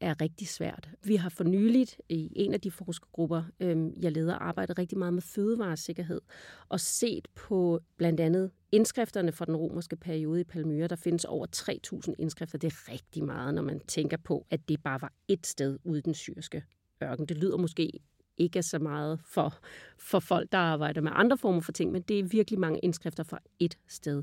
er 0.00 0.20
rigtig 0.20 0.48
svært. 0.48 0.88
Vi 1.04 1.16
har 1.16 1.28
for 1.28 1.44
nyligt 1.44 2.00
i 2.08 2.32
en 2.36 2.54
af 2.54 2.60
de 2.60 2.70
forskergrupper, 2.70 3.42
øhm, 3.60 3.94
jeg 4.00 4.12
leder, 4.12 4.34
arbejdet 4.34 4.78
rigtig 4.78 4.98
meget 4.98 5.14
med 5.14 5.22
fødevaresikkerhed 5.22 6.20
og 6.68 6.80
set 6.80 7.28
på 7.34 7.80
blandt 7.96 8.20
andet 8.20 8.50
indskrifterne 8.72 9.32
fra 9.32 9.44
den 9.44 9.56
romerske 9.56 9.96
periode 9.96 10.40
i 10.40 10.44
Palmyra. 10.44 10.86
Der 10.86 10.96
findes 10.96 11.24
over 11.24 11.46
3.000 11.56 12.14
indskrifter. 12.18 12.58
Det 12.58 12.72
er 12.72 12.92
rigtig 12.92 13.24
meget, 13.24 13.54
når 13.54 13.62
man 13.62 13.80
tænker 13.80 14.16
på, 14.16 14.46
at 14.50 14.68
det 14.68 14.82
bare 14.82 15.00
var 15.00 15.12
ét 15.32 15.44
sted 15.44 15.78
ude 15.84 15.98
i 15.98 16.02
den 16.02 16.14
syriske 16.14 16.64
ørken. 17.02 17.26
Det 17.26 17.36
lyder 17.36 17.56
måske 17.56 18.00
ikke 18.38 18.62
så 18.62 18.78
meget 18.78 19.20
for, 19.24 19.54
for 19.98 20.18
folk, 20.18 20.52
der 20.52 20.58
arbejder 20.58 21.00
med 21.00 21.12
andre 21.14 21.38
former 21.38 21.60
for 21.60 21.72
ting, 21.72 21.92
men 21.92 22.02
det 22.02 22.18
er 22.18 22.24
virkelig 22.24 22.60
mange 22.60 22.78
indskrifter 22.78 23.22
fra 23.22 23.38
et 23.58 23.78
sted. 23.88 24.22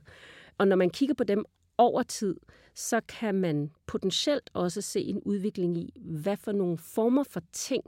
Og 0.58 0.68
når 0.68 0.76
man 0.76 0.90
kigger 0.90 1.16
på 1.16 1.24
dem 1.24 1.46
over 1.78 2.04
tid, 2.04 2.36
så 2.76 3.02
kan 3.08 3.36
man 3.36 3.72
potentielt 3.88 4.50
også 4.54 4.82
se 4.82 5.02
en 5.02 5.22
udvikling 5.22 5.78
i, 5.78 5.94
hvad 5.96 6.38
for 6.38 6.52
nogle 6.52 6.78
former 6.78 7.24
for 7.24 7.42
ting, 7.52 7.84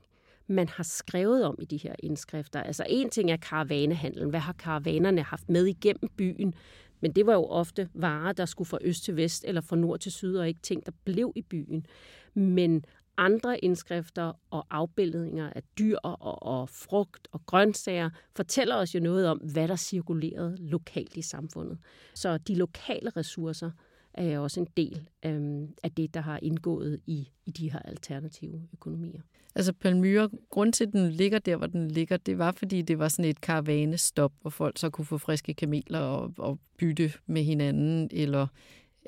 man 0.48 0.70
har 0.70 0.84
skrevet 0.84 1.46
om 1.46 1.56
i 1.60 1.66
de 1.66 1.78
her 1.78 1.96
indskrifter. 2.00 2.62
Altså 2.64 2.86
en 2.90 3.10
ting 3.10 3.32
er 3.32 3.38
karavanehandlen. 3.38 4.30
Hvad 4.30 4.40
har 4.40 4.54
karavanerne 4.54 5.22
haft 5.22 5.50
med 5.50 5.66
igennem 5.66 6.10
byen? 6.18 6.54
Men 7.00 7.12
det 7.12 7.26
var 7.26 7.34
jo 7.34 7.46
ofte 7.46 7.90
varer, 7.94 8.34
der 8.34 8.46
skulle 8.46 8.68
fra 8.68 8.78
øst 8.82 9.04
til 9.04 9.16
vest 9.16 9.46
eller 9.48 9.62
fra 9.62 9.76
nord 9.76 10.00
til 10.00 10.12
syd, 10.12 10.36
og 10.36 10.48
ikke 10.48 10.62
ting, 10.62 10.86
der 10.86 10.92
blev 11.06 11.32
i 11.36 11.42
byen. 11.42 11.86
Men 12.34 12.86
andre 13.18 13.66
indskrifter 13.66 14.34
og 14.50 14.66
afbildninger 14.70 15.50
af 15.56 15.64
dyr 15.80 15.98
og, 15.98 16.44
og 16.44 16.70
frugt 16.70 17.28
og 17.32 17.46
grøntsager 17.46 18.10
fortæller 18.36 18.76
os 18.76 18.96
jo 18.96 19.00
noget 19.00 19.28
om, 19.28 19.38
hvad 19.38 19.68
der 19.68 19.76
cirkulerede 19.76 20.58
lokalt 20.60 21.18
i 21.18 21.22
samfundet. 21.22 21.78
Så 22.14 22.38
de 22.38 22.56
lokale 22.56 23.10
ressourcer 23.10 23.72
er 24.14 24.40
også 24.40 24.60
en 24.60 24.68
del 24.78 25.10
øhm, 25.26 25.74
af 25.84 25.92
det, 25.92 26.14
der 26.14 26.22
har 26.22 26.40
indgået 26.42 27.00
i, 27.08 27.30
i 27.46 27.52
de 27.52 27.72
her 27.72 27.80
alternative 27.80 28.68
økonomier. 28.74 29.22
Altså 29.56 29.74
Palmyra, 29.74 30.30
grund 30.50 30.74
til, 30.74 30.86
at 30.86 30.94
den 30.94 31.12
ligger 31.12 31.40
der, 31.40 31.56
hvor 31.56 31.68
den 31.68 31.92
ligger, 31.92 32.18
det 32.18 32.38
var, 32.38 32.52
fordi 32.52 32.82
det 32.82 33.00
var 33.00 33.08
sådan 33.08 33.30
et 33.30 33.42
karavanestop, 33.42 34.34
hvor 34.42 34.50
folk 34.50 34.78
så 34.78 34.90
kunne 34.90 35.06
få 35.06 35.18
friske 35.18 35.54
kameler 35.54 36.00
og, 36.00 36.34
og 36.38 36.60
bytte 36.78 37.14
med 37.26 37.44
hinanden, 37.44 38.10
eller 38.12 38.48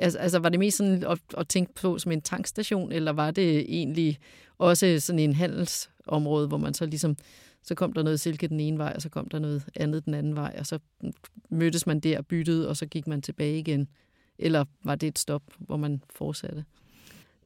Altså, 0.01 0.19
altså 0.19 0.39
var 0.39 0.49
det 0.49 0.59
mest 0.59 0.77
sådan 0.77 1.03
at, 1.03 1.19
at 1.37 1.47
tænke 1.47 1.73
på 1.73 1.97
som 1.97 2.11
en 2.11 2.21
tankstation, 2.21 2.91
eller 2.91 3.11
var 3.11 3.31
det 3.31 3.59
egentlig 3.59 4.19
også 4.57 4.99
sådan 4.99 5.19
en 5.19 5.33
handelsområde, 5.33 6.47
hvor 6.47 6.57
man 6.57 6.73
så 6.73 6.85
ligesom, 6.85 7.17
så 7.63 7.75
kom 7.75 7.93
der 7.93 8.03
noget 8.03 8.19
silke 8.19 8.47
den 8.47 8.59
ene 8.59 8.77
vej, 8.77 8.93
og 8.95 9.01
så 9.01 9.09
kom 9.09 9.27
der 9.27 9.39
noget 9.39 9.63
andet 9.75 10.05
den 10.05 10.13
anden 10.13 10.35
vej, 10.35 10.55
og 10.59 10.65
så 10.65 10.79
mødtes 11.49 11.87
man 11.87 11.99
der, 11.99 12.21
byttede, 12.21 12.69
og 12.69 12.77
så 12.77 12.85
gik 12.85 13.07
man 13.07 13.21
tilbage 13.21 13.59
igen? 13.59 13.87
Eller 14.37 14.65
var 14.83 14.95
det 14.95 15.07
et 15.07 15.19
stop, 15.19 15.43
hvor 15.57 15.77
man 15.77 16.03
fortsatte? 16.09 16.65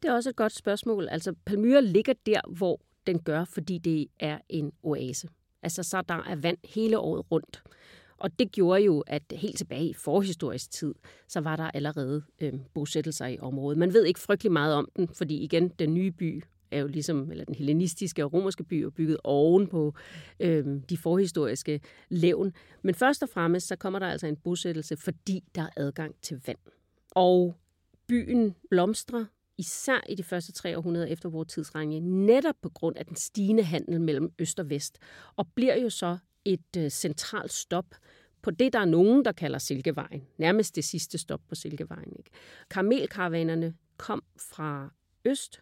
Det 0.02 0.10
er 0.10 0.14
også 0.14 0.30
et 0.30 0.36
godt 0.36 0.54
spørgsmål. 0.54 1.08
Altså, 1.12 1.34
Palmyra 1.46 1.80
ligger 1.80 2.14
der, 2.26 2.42
hvor 2.48 2.82
den 3.08 3.20
gør, 3.20 3.46
fordi 3.46 3.78
det 3.78 4.08
er 4.20 4.38
en 4.50 4.72
oase. 4.84 5.28
Altså, 5.64 5.84
så 5.84 6.02
der 6.02 6.24
er 6.28 6.36
vand 6.36 6.58
hele 6.64 7.00
året 7.00 7.32
rundt. 7.32 7.64
Og 8.24 8.40
det 8.40 8.52
gjorde 8.52 8.82
jo, 8.82 9.04
at 9.08 9.24
helt 9.32 9.58
tilbage 9.58 9.90
i 9.90 9.94
forhistorisk 9.94 10.72
tid, 10.72 10.94
så 11.28 11.42
var 11.42 11.56
der 11.56 11.72
allerede 11.74 12.24
øh, 12.40 12.54
bosættelser 12.74 13.26
i 13.26 13.40
området. 13.40 13.78
Man 13.78 13.94
ved 13.94 14.06
ikke 14.06 14.20
frygtelig 14.20 14.52
meget 14.52 14.76
om 14.76 14.90
den, 14.96 15.08
fordi 15.08 15.44
igen, 15.44 15.70
den 15.70 15.94
nye 15.94 16.12
by 16.12 16.44
er 16.72 16.80
jo 16.80 16.88
ligesom, 16.88 17.32
eller 17.32 17.46
den 17.46 17.56
hellenistiske 17.56 18.24
og 18.24 18.34
romerske 18.34 18.64
by 18.64 18.74
er 18.74 18.90
bygget 18.90 19.18
oven 19.24 19.68
på 19.68 19.94
øh, 20.40 20.66
de 20.90 20.98
forhistoriske 20.98 21.82
levn. 22.10 22.54
Men 22.82 22.96
først 22.96 23.24
og 23.24 23.30
fremmest, 23.30 23.68
så 23.68 23.76
kommer 23.76 24.00
der 24.00 24.08
altså 24.08 24.28
en 24.28 24.36
bosættelse, 24.36 24.98
fordi 24.98 25.44
der 25.56 25.62
er 25.62 25.70
adgang 25.78 26.16
til 26.22 26.42
vand. 26.48 26.58
Og 27.12 27.56
byen 28.08 28.56
blomstrer 28.70 29.26
især 29.58 30.04
i 30.10 30.16
de 30.16 30.24
første 30.24 30.52
tre 30.52 30.78
århundreder 30.78 31.08
efter 31.08 31.30
vores 31.30 31.48
tidsregning, 31.48 32.26
netop 32.26 32.56
på 32.62 32.70
grund 32.70 32.98
af 32.98 33.06
den 33.06 33.16
stigende 33.16 33.64
handel 33.64 34.02
mellem 34.02 34.34
øst 34.40 34.60
og 34.60 34.70
vest, 34.70 34.98
og 35.36 35.48
bliver 35.56 35.76
jo 35.76 35.90
så 35.90 36.18
et 36.46 36.78
øh, 36.78 36.90
centralt 36.90 37.54
stop 37.54 37.86
på 38.42 38.52
det, 38.52 38.74
der 38.74 38.80
er 38.80 38.86
nogen, 38.86 39.26
der 39.26 39.32
kalder 39.32 39.60
Silkevejen. 39.60 40.28
Nærmest 40.38 40.76
det 40.76 40.84
sidste 40.84 41.18
stop 41.18 41.42
på 41.50 41.56
Silkevejen. 41.56 42.14
Ikke? 42.18 42.30
Karmelkaravanerne 42.70 43.74
kom 43.98 44.24
fra 44.38 44.90
øst, 45.26 45.62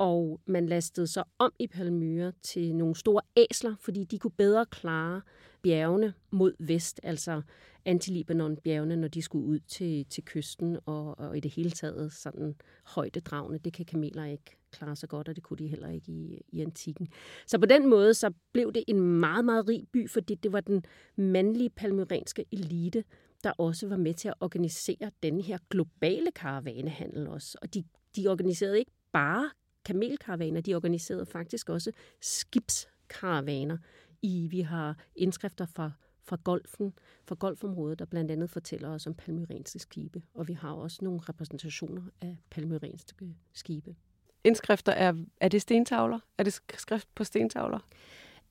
og 0.00 0.40
man 0.46 0.66
lastede 0.66 1.06
sig 1.06 1.24
om 1.38 1.52
i 1.58 1.66
Palmyra 1.66 2.32
til 2.42 2.74
nogle 2.74 2.96
store 2.96 3.22
æsler, 3.36 3.74
fordi 3.80 4.04
de 4.04 4.18
kunne 4.18 4.30
bedre 4.30 4.66
klare 4.66 5.20
bjergene 5.62 6.14
mod 6.30 6.52
vest, 6.58 7.00
altså 7.02 7.42
Antilibanon-bjergene, 7.84 8.96
når 8.96 9.08
de 9.08 9.22
skulle 9.22 9.46
ud 9.46 9.58
til, 9.58 10.06
til 10.06 10.24
kysten, 10.24 10.78
og, 10.86 11.18
og 11.18 11.36
i 11.36 11.40
det 11.40 11.50
hele 11.54 11.70
taget 11.70 12.12
sådan 12.12 12.54
højdedragende. 12.86 13.58
Det 13.58 13.72
kan 13.72 13.84
kameler 13.84 14.24
ikke 14.24 14.56
klare 14.72 14.96
så 14.96 15.06
godt, 15.06 15.28
og 15.28 15.36
det 15.36 15.42
kunne 15.42 15.56
de 15.56 15.66
heller 15.66 15.88
ikke 15.88 16.12
i, 16.12 16.40
i 16.48 16.60
antikken. 16.60 17.08
Så 17.46 17.58
på 17.58 17.66
den 17.66 17.88
måde 17.88 18.14
så 18.14 18.32
blev 18.52 18.72
det 18.72 18.84
en 18.88 19.00
meget, 19.00 19.44
meget 19.44 19.68
rig 19.68 19.86
by, 19.92 20.10
fordi 20.10 20.34
det 20.34 20.52
var 20.52 20.60
den 20.60 20.84
mandlige 21.16 21.70
palmyrenske 21.70 22.44
elite, 22.52 23.04
der 23.44 23.52
også 23.58 23.88
var 23.88 23.96
med 23.96 24.14
til 24.14 24.28
at 24.28 24.34
organisere 24.40 25.10
den 25.22 25.40
her 25.40 25.58
globale 25.70 26.30
karavanehandel 26.30 27.28
også. 27.28 27.58
Og 27.62 27.74
de, 27.74 27.84
de 28.16 28.28
organiserede 28.28 28.78
ikke 28.78 28.92
bare 29.12 29.50
kamelkaravaner, 29.84 30.60
de 30.60 30.74
organiserede 30.74 31.26
faktisk 31.26 31.68
også 31.68 31.92
skibskaravaner. 32.20 33.78
I, 34.22 34.46
vi 34.50 34.60
har 34.60 34.96
indskrifter 35.16 35.66
fra 35.66 35.90
fra 36.22 36.38
golfen, 36.44 36.92
fra 37.28 37.34
golfområdet, 37.34 37.98
der 37.98 38.04
blandt 38.04 38.30
andet 38.30 38.50
fortæller 38.50 38.88
os 38.88 39.06
om 39.06 39.14
palmyrenske 39.14 39.78
skibe. 39.78 40.22
Og 40.34 40.48
vi 40.48 40.52
har 40.52 40.72
også 40.72 40.98
nogle 41.02 41.20
repræsentationer 41.20 42.02
af 42.20 42.36
palmyrenske 42.50 43.34
skibe. 43.52 43.96
Indskrifter, 44.44 44.92
er, 44.92 45.14
er 45.40 45.48
det 45.48 45.62
stentavler? 45.62 46.18
Er 46.38 46.42
det 46.42 46.60
skrift 46.74 47.08
på 47.14 47.24
stentavler? 47.24 47.78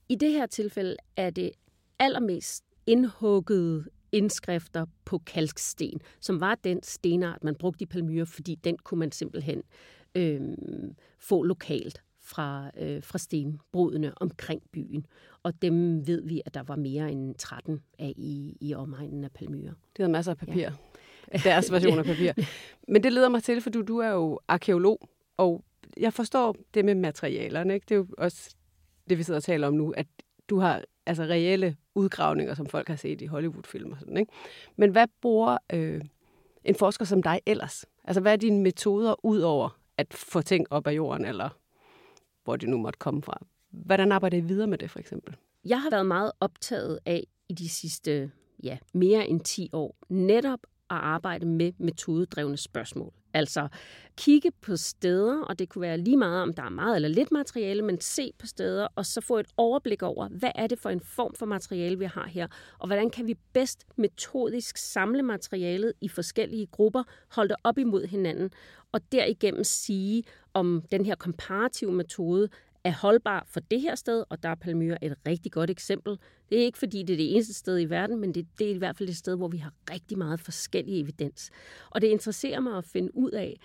I 0.10 0.16
det 0.16 0.32
her 0.32 0.46
tilfælde 0.46 0.96
er 1.16 1.30
det 1.30 1.52
allermest 2.00 2.64
indhuggede 2.86 3.86
indskrifter 4.12 4.86
på 5.06 5.18
kalksten, 5.18 6.02
som 6.20 6.40
var 6.40 6.56
den 6.56 6.84
stenart, 6.84 7.44
man 7.44 7.56
brugte 7.56 7.84
i 7.84 7.86
Palmyra, 7.86 8.26
fordi 8.26 8.56
den 8.56 8.78
kunne 8.78 9.00
man 9.00 9.12
simpelthen 9.12 9.64
øh, 10.16 10.42
få 11.20 11.44
lokalt 11.44 12.04
fra, 12.22 12.72
øh, 12.78 13.04
fra 13.04 13.18
stenbrudene 13.18 14.14
omkring 14.22 14.62
byen. 14.72 15.06
Og 15.44 15.62
dem 15.62 16.08
ved 16.08 16.22
vi, 16.22 16.42
at 16.46 16.54
der 16.54 16.64
var 16.64 16.76
mere 16.76 17.12
end 17.12 17.36
13 17.36 17.82
af 18.00 18.14
i, 18.18 18.58
i 18.62 18.74
omegnen 18.74 19.24
af 19.24 19.32
Palmyra. 19.32 19.72
Det 19.72 19.98
havde 19.98 20.12
masser 20.12 20.32
af 20.32 20.38
papir. 20.38 20.60
Ja. 20.62 20.72
Deres 21.44 21.72
version 21.72 22.00
af 22.00 22.06
papir. 22.06 22.34
Men 22.94 23.04
det 23.04 23.14
leder 23.14 23.30
mig 23.30 23.44
til, 23.44 23.62
for 23.62 23.70
du, 23.70 23.82
du 23.82 23.98
er 23.98 24.10
jo 24.10 24.40
arkeolog, 24.48 25.10
og 25.38 25.64
jeg 25.98 26.14
forstår 26.14 26.56
det 26.74 26.86
med 26.86 26.96
materialerne. 26.96 27.74
Ikke? 27.74 27.86
Det 27.90 27.96
er 27.96 27.98
jo 27.98 28.08
også 28.18 28.56
det, 29.10 29.18
vi 29.18 29.24
sidder 29.24 29.40
og 29.40 29.44
taler 29.44 29.68
om 29.68 29.74
nu, 29.74 29.92
at 29.92 30.08
du 30.50 30.60
har 30.60 30.84
altså 31.06 31.24
reelle 31.24 31.76
udgravninger, 31.96 32.54
som 32.54 32.66
folk 32.66 32.88
har 32.88 32.96
set 32.96 33.22
i 33.22 33.26
Hollywood-film 33.26 33.92
og 33.92 34.00
sådan. 34.00 34.18
Ikke? 34.18 34.32
Men 34.76 34.92
hvad 34.92 35.08
bruger 35.22 35.58
øh, 35.74 36.02
en 36.64 36.76
forsker 36.76 37.06
som 37.06 37.24
dig 37.24 37.40
ellers? 37.46 37.86
Altså, 38.04 38.22
hvad 38.22 38.34
er 38.34 38.38
dine 38.38 38.62
metoder 38.62 39.26
ud 39.26 39.40
over 39.40 39.79
at 40.00 40.14
få 40.14 40.42
ting 40.42 40.66
op 40.70 40.88
af 40.88 40.92
jorden, 40.92 41.26
eller 41.26 41.50
hvor 42.44 42.56
det 42.56 42.70
nu 42.70 42.78
måtte 42.78 43.00
komme 43.00 43.22
fra? 43.22 43.46
Hvordan 43.72 44.12
arbejder 44.12 44.38
I 44.38 44.42
videre 44.42 44.68
med 44.68 44.78
det, 44.78 44.92
for 44.92 45.00
eksempel? 45.00 45.36
Jeg 45.66 45.82
har 45.82 45.90
været 45.90 46.06
meget 46.06 46.32
optaget 46.40 47.00
af 47.06 47.28
i 47.50 47.54
de 47.54 47.70
sidste 47.70 48.32
ja, 48.64 48.78
mere 48.94 49.28
end 49.28 49.42
10 49.42 49.70
år, 49.74 49.98
netop 50.10 50.60
at 50.90 50.98
arbejde 50.98 51.46
med 51.46 51.74
metodedrevne 51.78 52.58
spørgsmål. 52.58 53.14
Altså 53.34 53.68
kigge 54.18 54.52
på 54.62 54.78
steder, 54.78 55.42
og 55.42 55.60
det 55.60 55.70
kunne 55.70 55.82
være 55.82 55.98
lige 55.98 56.18
meget, 56.18 56.42
om 56.42 56.54
der 56.54 56.64
er 56.64 56.70
meget 56.70 56.96
eller 56.96 57.10
lidt 57.10 57.32
materiale, 57.32 57.82
men 57.82 58.02
se 58.02 58.32
på 58.40 58.48
steder, 58.48 58.88
og 58.96 59.06
så 59.06 59.22
få 59.22 59.38
et 59.38 59.48
overblik 59.58 60.04
over, 60.04 60.28
hvad 60.28 60.52
er 60.56 60.68
det 60.68 60.80
for 60.80 60.90
en 60.90 61.02
form 61.02 61.36
for 61.36 61.46
materiale, 61.46 62.00
vi 62.00 62.06
har 62.06 62.28
her, 62.28 62.48
og 62.80 62.88
hvordan 62.88 63.10
kan 63.10 63.28
vi 63.28 63.36
bedst 63.54 63.86
metodisk 63.96 64.78
samle 64.78 65.24
materialet 65.24 65.94
i 66.02 66.10
forskellige 66.10 66.66
grupper, 66.66 67.04
holde 67.32 67.50
det 67.50 67.58
op 67.64 67.78
imod 67.78 68.08
hinanden, 68.08 68.52
og 68.92 69.12
derigennem 69.12 69.64
sige, 69.64 70.24
om 70.54 70.84
den 70.92 71.06
her 71.06 71.16
komparative 71.16 71.92
metode 71.92 72.50
er 72.90 72.94
holdbar 72.94 73.46
for 73.48 73.60
det 73.60 73.82
her 73.82 73.96
sted, 73.96 74.24
og 74.30 74.44
der 74.44 74.50
er 74.50 74.56
Palmyra 74.56 74.98
et 75.02 75.16
rigtig 75.28 75.52
godt 75.52 75.70
eksempel. 75.70 76.18
Det 76.50 76.60
er 76.60 76.66
ikke, 76.66 76.78
fordi 76.78 77.04
det 77.04 77.14
er 77.14 77.18
det 77.18 77.34
eneste 77.34 77.54
sted 77.54 77.80
i 77.80 77.86
verden, 77.86 78.20
men 78.20 78.34
det, 78.34 78.48
det 78.60 78.68
er 78.68 78.76
i 78.76 78.78
hvert 78.78 78.98
fald 78.98 79.10
et 79.10 79.18
sted, 79.18 79.36
hvor 79.36 79.48
vi 79.48 79.58
har 79.58 79.74
rigtig 79.92 80.18
meget 80.18 80.40
forskellig 80.40 81.02
evidens. 81.02 81.50
Og 81.90 82.02
det 82.02 82.08
interesserer 82.08 82.60
mig 82.60 82.78
at 82.78 82.86
finde 82.86 83.18
ud 83.18 83.32
af, 83.32 83.60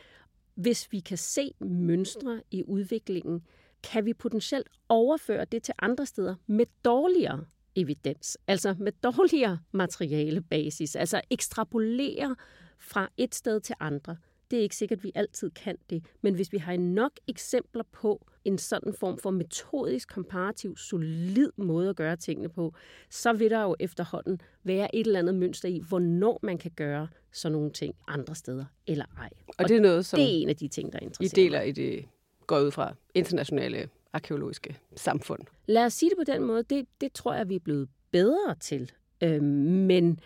hvis 0.55 0.93
vi 0.93 1.01
kan 1.01 1.19
se 1.19 1.51
mønstre 1.61 2.43
i 2.51 2.63
udviklingen, 2.63 3.43
kan 3.83 4.05
vi 4.05 4.15
potentielt 4.15 4.69
overføre 4.89 5.45
det 5.45 5.63
til 5.63 5.75
andre 5.79 6.07
steder 6.07 6.35
med 6.47 6.67
dårligere 6.85 7.45
evidens, 7.77 8.39
altså 8.47 8.75
med 8.79 8.93
dårligere 8.93 9.59
materiale 9.73 10.41
basis, 10.41 10.97
altså 10.97 11.21
ekstrapolere 11.31 12.37
fra 12.79 13.09
et 13.17 13.35
sted 13.35 13.61
til 13.61 13.75
andre. 13.81 14.17
Det 14.51 14.59
er 14.59 14.63
ikke 14.63 14.77
sikkert, 14.77 14.99
at 14.99 15.05
vi 15.05 15.13
altid 15.15 15.51
kan 15.51 15.77
det, 15.91 16.05
men 16.23 16.35
hvis 16.35 16.53
vi 16.53 16.59
har 16.59 16.77
nok 16.77 17.13
eksempler 17.29 17.83
på 17.93 18.27
en 18.45 18.59
sådan 18.59 18.95
form 19.01 19.19
for 19.19 19.31
metodisk, 19.31 20.09
komparativ, 20.15 20.77
solid 20.77 21.51
måde 21.57 21.89
at 21.89 21.97
gøre 21.97 22.17
tingene 22.17 22.49
på, 22.49 22.75
så 23.11 23.33
vil 23.33 23.51
der 23.51 23.63
jo 23.63 23.77
efterhånden 23.81 24.41
være 24.65 24.95
et 24.95 25.07
eller 25.07 25.19
andet 25.19 25.35
mønster 25.35 25.69
i, 25.69 25.83
hvornår 25.89 26.39
man 26.43 26.59
kan 26.59 26.71
gøre 26.77 27.09
sådan 27.33 27.53
nogle 27.53 27.71
ting 27.71 27.95
andre 28.09 28.35
steder 28.35 28.65
eller 28.87 29.05
ej. 29.19 29.31
Og, 29.49 29.55
og 29.59 29.69
det 29.69 29.77
er 29.77 29.81
noget, 29.81 30.07
som 30.07 30.19
det 30.19 30.25
er 30.25 30.43
en 30.43 30.49
af 30.49 30.57
de 30.57 30.69
ting, 30.69 30.93
der 30.93 30.99
interesserer 30.99 31.43
I 31.43 31.45
deler 31.45 31.59
mig. 31.59 31.69
i 31.69 31.73
det 31.73 32.05
går 32.47 32.61
ud 32.61 32.71
fra 32.71 32.95
internationale 33.15 33.89
arkeologiske 34.13 34.79
samfund. 34.97 35.41
Lad 35.67 35.85
os 35.85 35.93
sige 35.93 36.11
det 36.11 36.19
på 36.19 36.33
den 36.33 36.43
måde. 36.43 36.63
Det, 36.63 36.87
det 37.01 37.13
tror 37.13 37.35
jeg, 37.35 37.49
vi 37.49 37.55
er 37.55 37.61
blevet 37.61 37.89
bedre 38.11 38.55
til. 38.61 38.93
Øhm, 39.23 39.45
men 39.87 40.21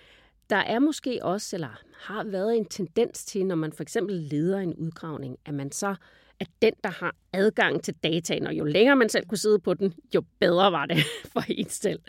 der 0.50 0.56
er 0.56 0.78
måske 0.78 1.18
også, 1.22 1.56
eller 1.56 1.82
har 1.92 2.25
været 2.25 2.56
en 2.56 2.64
tendens 2.64 3.25
til, 3.25 3.46
når 3.46 3.54
man 3.54 3.72
for 3.72 3.82
eksempel 3.82 4.16
leder 4.16 4.58
en 4.58 4.75
udgravning, 4.75 5.38
at 5.44 5.54
man 5.54 5.72
så 5.72 5.94
at 6.40 6.49
den, 6.62 6.73
der 6.85 6.90
har 6.90 7.14
adgang 7.33 7.83
til 7.83 7.95
dataen, 7.95 8.47
og 8.47 8.54
jo 8.54 8.64
længere 8.64 8.97
man 8.97 9.09
selv 9.09 9.26
kunne 9.26 9.38
sidde 9.38 9.59
på 9.59 9.75
den, 9.75 9.95
jo 10.14 10.23
bedre 10.38 10.73
var 10.73 10.87
det 10.87 10.97
for 11.33 11.45
en 11.49 11.68
selv. 11.68 12.00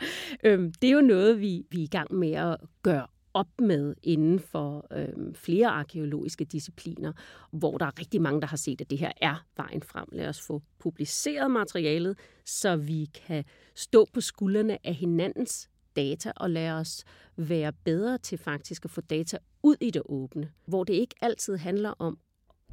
Øhm, 0.44 0.74
det 0.82 0.88
er 0.88 0.94
jo 0.94 1.02
noget, 1.02 1.42
vi, 1.42 1.66
vi 1.72 1.80
er 1.80 1.84
i 1.84 1.88
gang 1.88 2.16
med 2.16 2.32
at 2.32 2.58
gøre 2.84 3.08
op 3.34 3.62
med 3.62 3.96
inden 4.04 4.40
for 4.40 4.88
øhm, 4.92 5.36
flere 5.36 5.68
arkeologiske 5.68 6.46
discipliner, 6.46 7.14
hvor 7.52 7.78
der 7.78 7.86
er 7.86 8.00
rigtig 8.00 8.22
mange, 8.22 8.42
der 8.42 8.48
har 8.48 8.58
set, 8.58 8.82
at 8.82 8.90
det 8.90 8.98
her 8.98 9.12
er 9.22 9.46
vejen 9.58 9.84
frem. 9.84 10.06
Lad 10.12 10.28
os 10.28 10.42
få 10.42 10.62
publiceret 10.80 11.52
materialet, 11.52 12.18
så 12.46 12.76
vi 12.76 13.06
kan 13.06 13.44
stå 13.76 14.06
på 14.14 14.22
skuldrene 14.22 14.88
af 14.88 14.94
hinandens 14.94 15.70
data, 15.96 16.32
og 16.36 16.50
lade 16.50 16.74
os 16.74 17.04
være 17.36 17.74
bedre 17.74 18.18
til 18.18 18.38
faktisk 18.38 18.86
at 18.86 18.92
få 18.92 19.02
data 19.02 19.38
ud 19.64 19.76
i 19.82 19.92
det 19.92 20.02
åbne, 20.06 20.52
hvor 20.66 20.84
det 20.84 20.94
ikke 20.94 21.16
altid 21.22 21.58
handler 21.58 21.94
om 22.00 22.18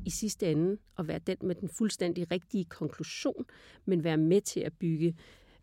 i 0.05 0.11
sidste 0.11 0.51
ende 0.51 0.79
at 0.99 1.09
være 1.09 1.19
den 1.19 1.37
med 1.43 1.55
den 1.55 1.69
fuldstændig 1.69 2.31
rigtige 2.31 2.65
konklusion, 2.65 3.45
men 3.85 4.05
være 4.05 4.17
med 4.17 4.41
til 4.41 4.61
at 4.61 4.73
bygge 4.73 5.17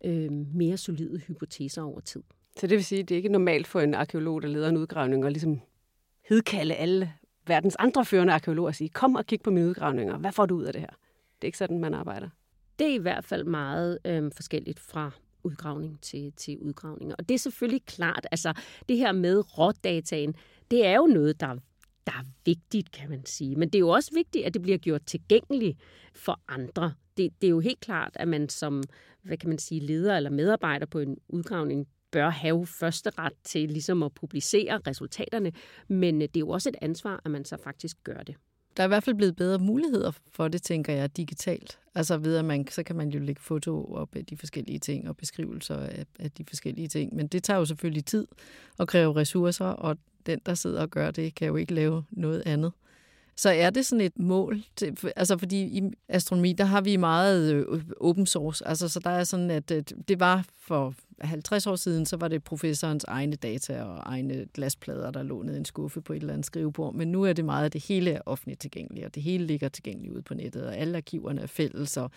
øh, 0.04 0.32
mere 0.32 0.76
solide 0.76 1.18
hypoteser 1.18 1.82
over 1.82 2.00
tid. 2.00 2.22
Så 2.56 2.66
det 2.66 2.76
vil 2.76 2.84
sige, 2.84 3.00
at 3.00 3.08
det 3.08 3.14
er 3.14 3.16
ikke 3.16 3.28
normalt 3.28 3.66
for 3.66 3.80
en 3.80 3.94
arkeolog, 3.94 4.42
der 4.42 4.48
leder 4.48 4.68
en 4.68 4.76
udgravning, 4.76 5.24
og 5.24 5.30
ligesom 5.30 5.60
hedkalde 6.28 6.74
alle 6.74 7.12
verdens 7.46 7.76
andre 7.76 8.04
førende 8.04 8.32
arkeologer 8.32 8.68
og 8.68 8.74
sige, 8.74 8.88
kom 8.88 9.14
og 9.14 9.26
kig 9.26 9.40
på 9.42 9.50
mine 9.50 9.66
udgravninger, 9.66 10.18
hvad 10.18 10.32
får 10.32 10.46
du 10.46 10.56
ud 10.56 10.64
af 10.64 10.72
det 10.72 10.80
her? 10.80 10.90
Det 11.34 11.44
er 11.44 11.46
ikke 11.46 11.58
sådan, 11.58 11.78
man 11.78 11.94
arbejder. 11.94 12.28
Det 12.78 12.86
er 12.86 12.94
i 12.94 12.98
hvert 12.98 13.24
fald 13.24 13.44
meget 13.44 13.98
øh, 14.04 14.32
forskelligt 14.32 14.80
fra 14.80 15.10
udgravning 15.42 16.00
til, 16.00 16.32
til 16.36 16.58
udgravninger. 16.58 17.14
Og 17.18 17.28
det 17.28 17.34
er 17.34 17.38
selvfølgelig 17.38 17.84
klart, 17.84 18.26
altså 18.30 18.52
det 18.88 18.96
her 18.96 19.12
med 19.12 19.58
rådataen, 19.58 20.34
det 20.70 20.86
er 20.86 20.96
jo 20.96 21.06
noget, 21.06 21.40
der, 21.40 21.56
der 22.06 22.12
er 22.12 22.24
vigtigt, 22.44 22.92
kan 22.92 23.10
man 23.10 23.26
sige. 23.26 23.56
Men 23.56 23.68
det 23.68 23.74
er 23.74 23.80
jo 23.80 23.88
også 23.88 24.10
vigtigt, 24.14 24.44
at 24.44 24.54
det 24.54 24.62
bliver 24.62 24.78
gjort 24.78 25.06
tilgængeligt 25.06 25.78
for 26.14 26.40
andre. 26.48 26.92
Det, 27.16 27.32
det 27.40 27.46
er 27.46 27.50
jo 27.50 27.60
helt 27.60 27.80
klart, 27.80 28.10
at 28.14 28.28
man 28.28 28.48
som, 28.48 28.82
hvad 29.22 29.36
kan 29.36 29.48
man 29.48 29.58
sige, 29.58 29.80
leder 29.80 30.16
eller 30.16 30.30
medarbejder 30.30 30.86
på 30.86 30.98
en 30.98 31.16
udgravning 31.28 31.88
bør 32.10 32.30
have 32.30 32.66
første 32.66 33.10
ret 33.18 33.32
til 33.44 33.68
ligesom 33.68 34.02
at 34.02 34.14
publicere 34.14 34.80
resultaterne, 34.86 35.52
men 35.88 36.22
øh, 36.22 36.28
det 36.28 36.36
er 36.36 36.40
jo 36.40 36.48
også 36.48 36.68
et 36.68 36.76
ansvar, 36.82 37.20
at 37.24 37.30
man 37.30 37.44
så 37.44 37.56
faktisk 37.64 37.96
gør 38.04 38.22
det. 38.22 38.36
Der 38.76 38.82
er 38.82 38.86
i 38.86 38.88
hvert 38.88 39.04
fald 39.04 39.16
blevet 39.16 39.36
bedre 39.36 39.58
muligheder 39.58 40.12
for 40.32 40.48
det, 40.48 40.62
tænker 40.62 40.92
jeg, 40.92 41.16
digitalt. 41.16 41.78
Altså 41.94 42.18
ved 42.18 42.36
at 42.36 42.44
man, 42.44 42.68
så 42.68 42.82
kan 42.82 42.96
man 42.96 43.08
jo 43.08 43.20
lægge 43.20 43.40
foto 43.40 43.94
op 43.94 44.16
af 44.16 44.26
de 44.26 44.36
forskellige 44.36 44.78
ting 44.78 45.08
og 45.08 45.16
beskrivelser 45.16 45.76
af, 45.76 46.06
af 46.18 46.30
de 46.30 46.44
forskellige 46.44 46.88
ting. 46.88 47.14
Men 47.14 47.26
det 47.26 47.42
tager 47.42 47.58
jo 47.58 47.64
selvfølgelig 47.64 48.04
tid 48.04 48.26
og 48.78 48.88
kræver 48.88 49.16
ressourcer, 49.16 49.64
og 49.64 49.96
den, 50.26 50.40
der 50.46 50.54
sidder 50.54 50.80
og 50.80 50.90
gør 50.90 51.10
det, 51.10 51.34
kan 51.34 51.48
jo 51.48 51.56
ikke 51.56 51.74
lave 51.74 52.04
noget 52.10 52.42
andet. 52.46 52.72
Så 53.36 53.50
er 53.50 53.70
det 53.70 53.86
sådan 53.86 54.00
et 54.00 54.18
mål? 54.18 54.62
Til, 54.76 54.96
altså 55.16 55.38
fordi 55.38 55.62
i 55.62 55.82
astronomi, 56.08 56.52
der 56.52 56.64
har 56.64 56.80
vi 56.80 56.96
meget 56.96 57.54
øh, 57.54 57.82
open 58.00 58.26
source. 58.26 58.68
Altså 58.68 58.88
så 58.88 59.00
der 59.00 59.10
er 59.10 59.24
sådan, 59.24 59.50
at 59.50 59.70
øh, 59.70 59.82
det 60.08 60.20
var 60.20 60.46
for 60.60 60.94
50 61.20 61.66
år 61.66 61.76
siden, 61.76 62.06
så 62.06 62.16
var 62.16 62.28
det 62.28 62.44
professorens 62.44 63.04
egne 63.04 63.36
data 63.36 63.82
og 63.82 64.02
egne 64.06 64.46
glasplader, 64.54 65.10
der 65.10 65.22
lå 65.22 65.42
ned 65.42 65.54
i 65.54 65.58
en 65.58 65.64
skuffe 65.64 66.00
på 66.00 66.12
et 66.12 66.20
eller 66.20 66.32
andet 66.32 66.46
skrivebord. 66.46 66.94
Men 66.94 67.08
nu 67.08 67.22
er 67.22 67.32
det 67.32 67.44
meget, 67.44 67.66
at 67.66 67.72
det 67.72 67.84
hele 67.84 68.10
er 68.10 68.20
offentligt 68.26 68.60
tilgængeligt, 68.60 69.06
og 69.06 69.14
det 69.14 69.22
hele 69.22 69.46
ligger 69.46 69.68
tilgængeligt 69.68 70.14
ude 70.14 70.22
på 70.22 70.34
nettet, 70.34 70.66
og 70.66 70.76
alle 70.76 70.96
arkiverne 70.96 71.40
er 71.40 71.46
fælles. 71.46 71.96
Og 71.96 72.10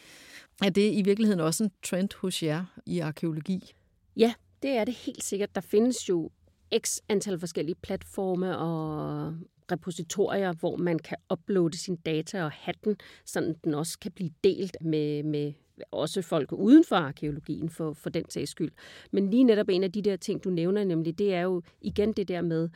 er 0.63 0.69
det 0.69 0.93
i 0.93 1.01
virkeligheden 1.01 1.39
også 1.39 1.63
en 1.63 1.71
trend 1.83 2.09
hos 2.17 2.43
jer 2.43 2.65
i 2.85 2.99
arkeologi? 2.99 3.73
Ja, 4.17 4.33
det 4.63 4.71
er 4.71 4.85
det 4.85 4.93
helt 4.93 5.23
sikkert. 5.23 5.55
Der 5.55 5.61
findes 5.61 6.09
jo 6.09 6.31
x 6.77 6.97
antal 7.09 7.39
forskellige 7.39 7.75
platforme 7.75 8.57
og 8.57 9.33
repositorier, 9.71 10.53
hvor 10.53 10.77
man 10.77 10.99
kan 10.99 11.17
uploade 11.33 11.77
sine 11.77 11.97
data 12.05 12.43
og 12.43 12.51
have 12.51 12.75
den, 12.83 12.97
så 13.25 13.55
den 13.63 13.73
også 13.73 13.99
kan 13.99 14.11
blive 14.11 14.29
delt 14.43 14.77
med, 14.81 15.23
med 15.23 15.53
også 15.91 16.21
folk 16.21 16.51
uden 16.51 16.83
for 16.83 16.95
arkeologien 16.95 17.69
for, 17.69 17.93
for 17.93 18.09
den 18.09 18.29
sags 18.29 18.51
skyld. 18.51 18.71
Men 19.11 19.29
lige 19.29 19.43
netop 19.43 19.69
en 19.69 19.83
af 19.83 19.91
de 19.91 20.01
der 20.01 20.15
ting, 20.15 20.43
du 20.43 20.49
nævner 20.49 20.83
nemlig, 20.83 21.19
det 21.19 21.33
er 21.33 21.41
jo 21.41 21.61
igen 21.81 22.13
det 22.13 22.27
der 22.27 22.41
med, 22.41 22.69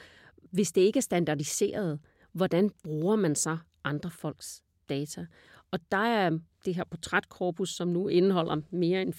hvis 0.52 0.72
det 0.72 0.82
ikke 0.82 0.98
er 0.98 1.02
standardiseret, 1.02 2.00
hvordan 2.32 2.72
bruger 2.84 3.16
man 3.16 3.36
så 3.36 3.58
andre 3.84 4.12
folks 4.12 4.64
data? 4.90 5.26
Og 5.72 5.80
der 5.92 5.98
er 5.98 6.30
det 6.66 6.76
her 6.76 6.84
portrætkorpus, 6.84 7.70
som 7.70 7.88
nu 7.88 8.08
indeholder 8.08 8.62
mere 8.72 9.02
end 9.02 9.14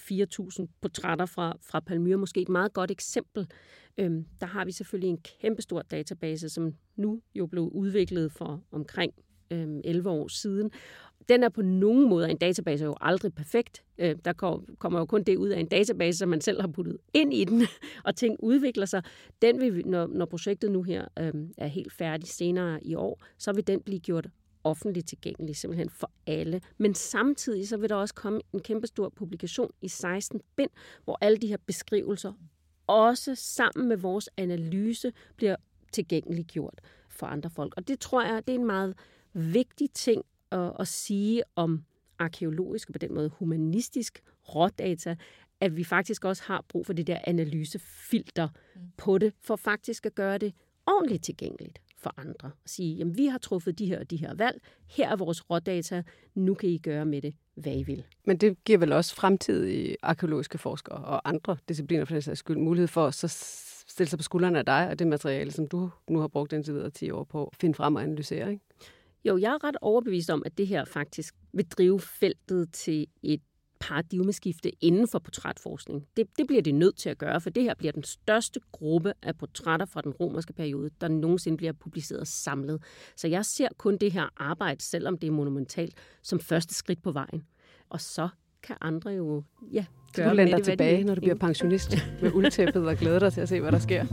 4.000 0.61 0.79
portrætter 0.81 1.25
fra, 1.25 1.57
fra 1.61 1.79
Palmyra, 1.79 2.17
måske 2.17 2.41
et 2.41 2.49
meget 2.49 2.73
godt 2.73 2.91
eksempel. 2.91 3.47
Øhm, 3.97 4.25
der 4.41 4.47
har 4.47 4.65
vi 4.65 4.71
selvfølgelig 4.71 5.09
en 5.09 5.21
kæmpestor 5.41 5.81
database, 5.81 6.49
som 6.49 6.73
nu 6.95 7.21
jo 7.35 7.45
blev 7.45 7.63
udviklet 7.63 8.31
for 8.31 8.63
omkring 8.71 9.13
øhm, 9.51 9.81
11 9.83 10.09
år 10.09 10.27
siden. 10.27 10.71
Den 11.29 11.43
er 11.43 11.49
på 11.49 11.61
nogen 11.61 12.09
måde, 12.09 12.31
en 12.31 12.37
database 12.37 12.83
er 12.83 12.87
jo 12.87 12.95
aldrig 13.01 13.33
perfekt. 13.33 13.83
Øh, 13.97 14.15
der 14.25 14.33
kommer 14.79 14.99
jo 14.99 15.05
kun 15.05 15.23
det 15.23 15.37
ud 15.37 15.49
af 15.49 15.59
en 15.59 15.67
database, 15.67 16.17
som 16.17 16.29
man 16.29 16.41
selv 16.41 16.61
har 16.61 16.67
puttet 16.67 16.97
ind 17.13 17.33
i 17.33 17.43
den, 17.43 17.61
og 18.05 18.15
ting 18.15 18.37
udvikler 18.39 18.85
sig. 18.85 19.03
Den 19.41 19.61
vil, 19.61 19.87
når, 19.87 20.07
når 20.07 20.25
projektet 20.25 20.71
nu 20.71 20.83
her 20.83 21.05
øhm, 21.19 21.53
er 21.57 21.67
helt 21.67 21.93
færdigt 21.93 22.31
senere 22.31 22.83
i 22.83 22.95
år, 22.95 23.23
så 23.37 23.53
vil 23.53 23.67
den 23.67 23.81
blive 23.81 23.99
gjort 23.99 24.27
offentligt 24.63 25.07
tilgængelig 25.07 25.55
simpelthen 25.55 25.89
for 25.89 26.11
alle. 26.27 26.61
Men 26.77 26.95
samtidig 26.95 27.67
så 27.67 27.77
vil 27.77 27.89
der 27.89 27.95
også 27.95 28.13
komme 28.13 28.41
en 28.53 28.59
kæmpestor 28.59 29.09
publikation 29.09 29.71
i 29.81 29.87
16 29.87 30.41
bind, 30.55 30.69
hvor 31.03 31.17
alle 31.21 31.37
de 31.37 31.47
her 31.47 31.57
beskrivelser 31.65 32.33
også 32.87 33.35
sammen 33.35 33.87
med 33.87 33.97
vores 33.97 34.29
analyse 34.37 35.13
bliver 35.35 35.55
tilgængeliggjort 35.91 36.81
for 37.09 37.27
andre 37.27 37.49
folk. 37.49 37.73
Og 37.77 37.87
det 37.87 37.99
tror 37.99 38.23
jeg, 38.23 38.47
det 38.47 38.55
er 38.55 38.59
en 38.59 38.65
meget 38.65 38.97
vigtig 39.33 39.91
ting 39.91 40.25
at, 40.51 40.71
at 40.79 40.87
sige 40.87 41.43
om 41.55 41.83
arkeologisk 42.19 42.89
og 42.89 42.93
på 42.93 42.99
den 42.99 43.13
måde 43.13 43.29
humanistisk 43.29 44.23
rådata, 44.55 45.15
at 45.59 45.75
vi 45.75 45.83
faktisk 45.83 46.25
også 46.25 46.43
har 46.43 46.65
brug 46.67 46.85
for 46.85 46.93
det 46.93 47.07
der 47.07 47.19
analysefilter 47.23 48.47
mm. 48.75 48.81
på 48.97 49.17
det, 49.17 49.33
for 49.41 49.55
faktisk 49.55 50.05
at 50.05 50.15
gøre 50.15 50.37
det 50.37 50.53
ordentligt 50.85 51.23
tilgængeligt 51.23 51.79
for 52.03 52.13
andre. 52.17 52.51
Og 52.63 52.69
sige, 52.69 52.95
jamen 52.95 53.17
vi 53.17 53.25
har 53.25 53.37
truffet 53.37 53.79
de 53.79 53.85
her 53.85 53.99
og 53.99 54.09
de 54.09 54.17
her 54.17 54.33
valg, 54.33 54.61
her 54.89 55.09
er 55.09 55.15
vores 55.15 55.49
rådata, 55.49 56.03
nu 56.35 56.53
kan 56.53 56.69
I 56.69 56.77
gøre 56.77 57.05
med 57.05 57.21
det, 57.21 57.35
hvad 57.55 57.75
I 57.75 57.83
vil. 57.83 58.03
Men 58.25 58.37
det 58.37 58.63
giver 58.63 58.79
vel 58.79 58.91
også 58.91 59.15
fremtidige 59.15 59.97
arkeologiske 60.01 60.57
forskere 60.57 60.97
og 60.97 61.29
andre 61.29 61.57
discipliner 61.67 62.05
for 62.05 62.13
den 62.13 62.21
sags 62.21 62.39
skyld 62.39 62.57
mulighed 62.57 62.87
for 62.87 63.07
at 63.07 63.13
så 63.13 63.27
stille 63.87 64.09
sig 64.09 64.19
på 64.19 64.23
skuldrene 64.23 64.59
af 64.59 64.65
dig 64.65 64.89
og 64.89 64.99
det 64.99 65.07
materiale, 65.07 65.51
som 65.51 65.67
du 65.67 65.89
nu 66.09 66.19
har 66.19 66.27
brugt 66.27 66.53
indtil 66.53 66.73
videre 66.73 66.89
10 66.89 67.11
år 67.11 67.23
på 67.23 67.43
at 67.43 67.55
finde 67.61 67.75
frem 67.75 67.95
og 67.95 68.03
analysere, 68.03 68.51
ikke? 68.51 68.65
Jo, 69.25 69.37
jeg 69.37 69.53
er 69.53 69.63
ret 69.63 69.77
overbevist 69.81 70.29
om, 70.29 70.43
at 70.45 70.57
det 70.57 70.67
her 70.67 70.85
faktisk 70.85 71.35
vil 71.53 71.65
drive 71.65 71.99
feltet 71.99 72.71
til 72.71 73.07
et 73.23 73.41
paradigmeskifte 73.87 74.71
inden 74.81 75.07
for 75.07 75.19
portrætforskning. 75.19 76.05
Det, 76.17 76.27
det 76.37 76.47
bliver 76.47 76.61
det 76.61 76.75
nødt 76.75 76.97
til 76.97 77.09
at 77.09 77.17
gøre, 77.17 77.41
for 77.41 77.49
det 77.49 77.63
her 77.63 77.73
bliver 77.73 77.91
den 77.91 78.03
største 78.03 78.59
gruppe 78.71 79.13
af 79.21 79.37
portrætter 79.37 79.85
fra 79.85 80.01
den 80.01 80.11
romerske 80.11 80.53
periode, 80.53 80.89
der 81.01 81.07
nogensinde 81.07 81.57
bliver 81.57 81.73
publiceret 81.73 82.27
samlet. 82.27 82.83
Så 83.15 83.27
jeg 83.27 83.45
ser 83.45 83.67
kun 83.77 83.97
det 83.97 84.11
her 84.11 84.29
arbejde, 84.37 84.81
selvom 84.81 85.17
det 85.17 85.27
er 85.27 85.31
monumentalt, 85.31 85.95
som 86.21 86.39
første 86.39 86.73
skridt 86.73 87.03
på 87.03 87.11
vejen. 87.11 87.43
Og 87.89 88.01
så 88.01 88.29
kan 88.63 88.75
andre 88.81 89.09
jo 89.09 89.43
ja, 89.71 89.85
gøre 90.15 90.29
du 90.29 90.35
lander 90.35 90.59
tilbage, 90.59 90.97
de 90.97 91.03
når 91.03 91.15
du 91.15 91.21
bliver 91.21 91.35
pensionist 91.35 91.95
med 92.21 92.31
uldtæppet 92.33 92.87
og 92.87 92.95
glæder 92.97 93.19
dig 93.19 93.33
til 93.33 93.41
at 93.41 93.49
se, 93.49 93.61
hvad 93.61 93.71
der 93.71 93.79
sker. 93.79 94.05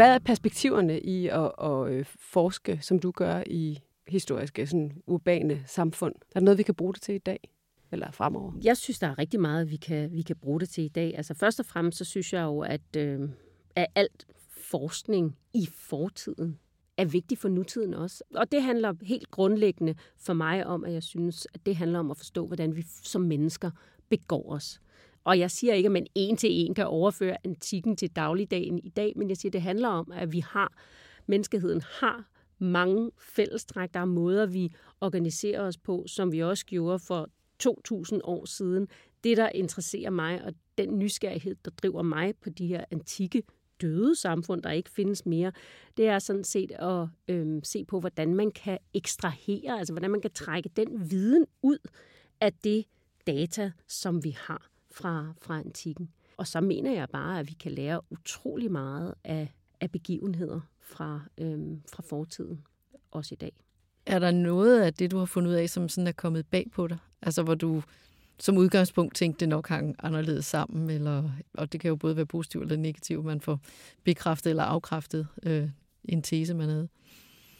Hvad 0.00 0.14
er 0.14 0.18
perspektiverne 0.18 1.00
i 1.00 1.28
at, 1.28 1.52
at 1.62 1.88
øh, 1.88 2.04
forske, 2.18 2.78
som 2.82 2.98
du 2.98 3.10
gør 3.10 3.42
i 3.46 3.78
historiske, 4.08 4.66
sådan 4.66 5.02
urbane 5.06 5.62
samfund? 5.66 6.14
Er 6.34 6.40
der 6.40 6.44
noget, 6.44 6.58
vi 6.58 6.62
kan 6.62 6.74
bruge 6.74 6.94
det 6.94 7.02
til 7.02 7.14
i 7.14 7.18
dag? 7.18 7.48
Eller 7.92 8.10
fremover? 8.10 8.52
Jeg 8.64 8.76
synes, 8.76 8.98
der 8.98 9.06
er 9.06 9.18
rigtig 9.18 9.40
meget, 9.40 9.70
vi 9.70 9.76
kan, 9.76 10.12
vi 10.12 10.22
kan 10.22 10.36
bruge 10.36 10.60
det 10.60 10.68
til 10.68 10.84
i 10.84 10.88
dag. 10.88 11.14
Altså 11.16 11.34
først 11.34 11.60
og 11.60 11.66
fremmest, 11.66 11.98
så 11.98 12.04
synes 12.04 12.32
jeg 12.32 12.42
jo, 12.42 12.60
at, 12.60 12.96
øh, 12.96 13.20
at 13.76 13.86
alt 13.94 14.26
forskning 14.50 15.36
i 15.54 15.68
fortiden 15.72 16.58
er 16.96 17.04
vigtig 17.04 17.38
for 17.38 17.48
nutiden 17.48 17.94
også. 17.94 18.24
Og 18.34 18.52
det 18.52 18.62
handler 18.62 18.94
helt 19.02 19.30
grundlæggende 19.30 19.94
for 20.18 20.32
mig 20.32 20.66
om, 20.66 20.84
at 20.84 20.92
jeg 20.92 21.02
synes, 21.02 21.46
at 21.54 21.66
det 21.66 21.76
handler 21.76 21.98
om 21.98 22.10
at 22.10 22.16
forstå, 22.16 22.46
hvordan 22.46 22.76
vi 22.76 22.82
som 23.02 23.22
mennesker 23.22 23.70
begår 24.08 24.52
os. 24.52 24.80
Og 25.24 25.38
jeg 25.38 25.50
siger 25.50 25.74
ikke, 25.74 25.86
at 25.86 25.92
man 25.92 26.06
en 26.14 26.36
til 26.36 26.50
en 26.52 26.74
kan 26.74 26.86
overføre 26.86 27.36
antikken 27.44 27.96
til 27.96 28.10
dagligdagen 28.10 28.78
i 28.78 28.88
dag, 28.88 29.12
men 29.16 29.28
jeg 29.28 29.36
siger, 29.36 29.50
at 29.50 29.52
det 29.52 29.62
handler 29.62 29.88
om, 29.88 30.12
at 30.12 30.32
vi 30.32 30.40
har, 30.40 30.72
menneskeheden 31.26 31.82
har 32.00 32.24
mange 32.58 33.10
fællestræk. 33.18 33.94
Der 33.94 34.00
er 34.00 34.04
måder, 34.04 34.46
vi 34.46 34.74
organiserer 35.00 35.62
os 35.62 35.76
på, 35.76 36.04
som 36.06 36.32
vi 36.32 36.42
også 36.42 36.66
gjorde 36.66 36.98
for 36.98 37.28
2.000 37.62 38.18
år 38.24 38.44
siden. 38.44 38.88
Det, 39.24 39.36
der 39.36 39.48
interesserer 39.48 40.10
mig, 40.10 40.44
og 40.44 40.54
den 40.78 40.98
nysgerrighed, 40.98 41.56
der 41.64 41.70
driver 41.70 42.02
mig 42.02 42.34
på 42.36 42.50
de 42.50 42.66
her 42.66 42.84
antikke 42.90 43.42
døde 43.80 44.16
samfund, 44.16 44.62
der 44.62 44.70
ikke 44.70 44.90
findes 44.90 45.26
mere, 45.26 45.52
det 45.96 46.06
er 46.06 46.18
sådan 46.18 46.44
set 46.44 46.70
at 46.70 47.08
øhm, 47.28 47.64
se 47.64 47.84
på, 47.84 48.00
hvordan 48.00 48.34
man 48.34 48.50
kan 48.50 48.78
ekstrahere, 48.94 49.78
altså 49.78 49.92
hvordan 49.92 50.10
man 50.10 50.20
kan 50.20 50.30
trække 50.30 50.70
den 50.76 51.10
viden 51.10 51.46
ud 51.62 51.78
af 52.40 52.52
det 52.52 52.84
data, 53.26 53.72
som 53.86 54.24
vi 54.24 54.30
har 54.30 54.69
fra, 54.90 55.32
fra 55.42 55.58
antikken. 55.58 56.10
Og 56.36 56.46
så 56.46 56.60
mener 56.60 56.92
jeg 56.92 57.08
bare, 57.12 57.38
at 57.40 57.48
vi 57.48 57.52
kan 57.52 57.72
lære 57.72 58.00
utrolig 58.10 58.72
meget 58.72 59.14
af, 59.24 59.52
af 59.80 59.90
begivenheder 59.90 60.60
fra, 60.80 61.20
øhm, 61.38 61.82
fra 61.92 62.02
fortiden, 62.02 62.62
også 63.10 63.34
i 63.34 63.36
dag. 63.36 63.52
Er 64.06 64.18
der 64.18 64.30
noget 64.30 64.82
af 64.82 64.94
det, 64.94 65.10
du 65.10 65.18
har 65.18 65.24
fundet 65.24 65.50
ud 65.50 65.54
af, 65.54 65.70
som 65.70 65.88
sådan 65.88 66.06
er 66.06 66.12
kommet 66.12 66.46
bag 66.46 66.66
på 66.72 66.86
dig? 66.86 66.98
Altså 67.22 67.42
hvor 67.42 67.54
du 67.54 67.82
som 68.40 68.56
udgangspunkt 68.56 69.14
tænkte, 69.14 69.40
det 69.40 69.48
nok 69.48 69.68
hang 69.68 69.96
anderledes 69.98 70.44
sammen, 70.44 70.90
eller, 70.90 71.30
og 71.54 71.72
det 71.72 71.80
kan 71.80 71.88
jo 71.88 71.96
både 71.96 72.16
være 72.16 72.26
positivt 72.26 72.62
eller 72.62 72.76
negativt, 72.76 73.24
man 73.24 73.40
får 73.40 73.60
bekræftet 74.04 74.50
eller 74.50 74.62
afkræftet 74.62 75.26
øh, 75.42 75.70
en 76.04 76.22
tese, 76.22 76.54
man 76.54 76.68
havde. 76.68 76.88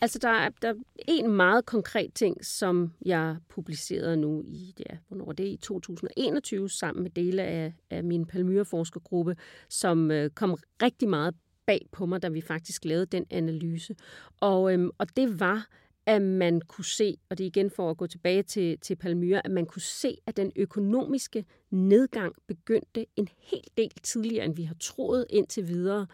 Altså, 0.02 0.18
der 0.18 0.28
er, 0.28 0.48
der 0.62 0.68
er 0.68 0.74
en 1.08 1.30
meget 1.30 1.66
konkret 1.66 2.14
ting, 2.14 2.44
som 2.44 2.92
jeg 3.04 3.36
publicerede 3.48 4.16
nu 4.16 4.42
i, 4.46 4.74
ja, 4.78 4.96
hvornår 5.08 5.32
det 5.32 5.46
er, 5.46 5.50
i 5.50 5.56
2021, 5.56 6.70
sammen 6.70 7.02
med 7.02 7.10
dele 7.10 7.42
af, 7.42 7.72
af 7.90 8.04
min 8.04 8.26
Palmyra-forskergruppe, 8.26 9.36
som 9.68 10.10
øh, 10.10 10.30
kom 10.30 10.56
rigtig 10.82 11.08
meget 11.08 11.34
bag 11.66 11.86
på 11.92 12.06
mig, 12.06 12.22
da 12.22 12.28
vi 12.28 12.40
faktisk 12.40 12.84
lavede 12.84 13.06
den 13.06 13.26
analyse. 13.30 13.96
Og, 14.40 14.72
øhm, 14.72 14.90
og 14.98 15.16
det 15.16 15.40
var, 15.40 15.66
at 16.06 16.22
man 16.22 16.60
kunne 16.60 16.84
se, 16.84 17.16
og 17.30 17.38
det 17.38 17.44
er 17.44 17.48
igen 17.48 17.70
for 17.70 17.90
at 17.90 17.96
gå 17.96 18.06
tilbage 18.06 18.42
til, 18.42 18.78
til 18.78 18.96
Palmyra, 18.96 19.40
at 19.44 19.50
man 19.50 19.66
kunne 19.66 19.82
se, 19.82 20.16
at 20.26 20.36
den 20.36 20.52
økonomiske 20.56 21.44
nedgang 21.70 22.34
begyndte 22.46 23.06
en 23.16 23.28
hel 23.38 23.64
del 23.76 23.90
tidligere, 24.02 24.44
end 24.44 24.56
vi 24.56 24.62
har 24.62 24.76
troet 24.80 25.26
indtil 25.30 25.68
videre. 25.68 26.06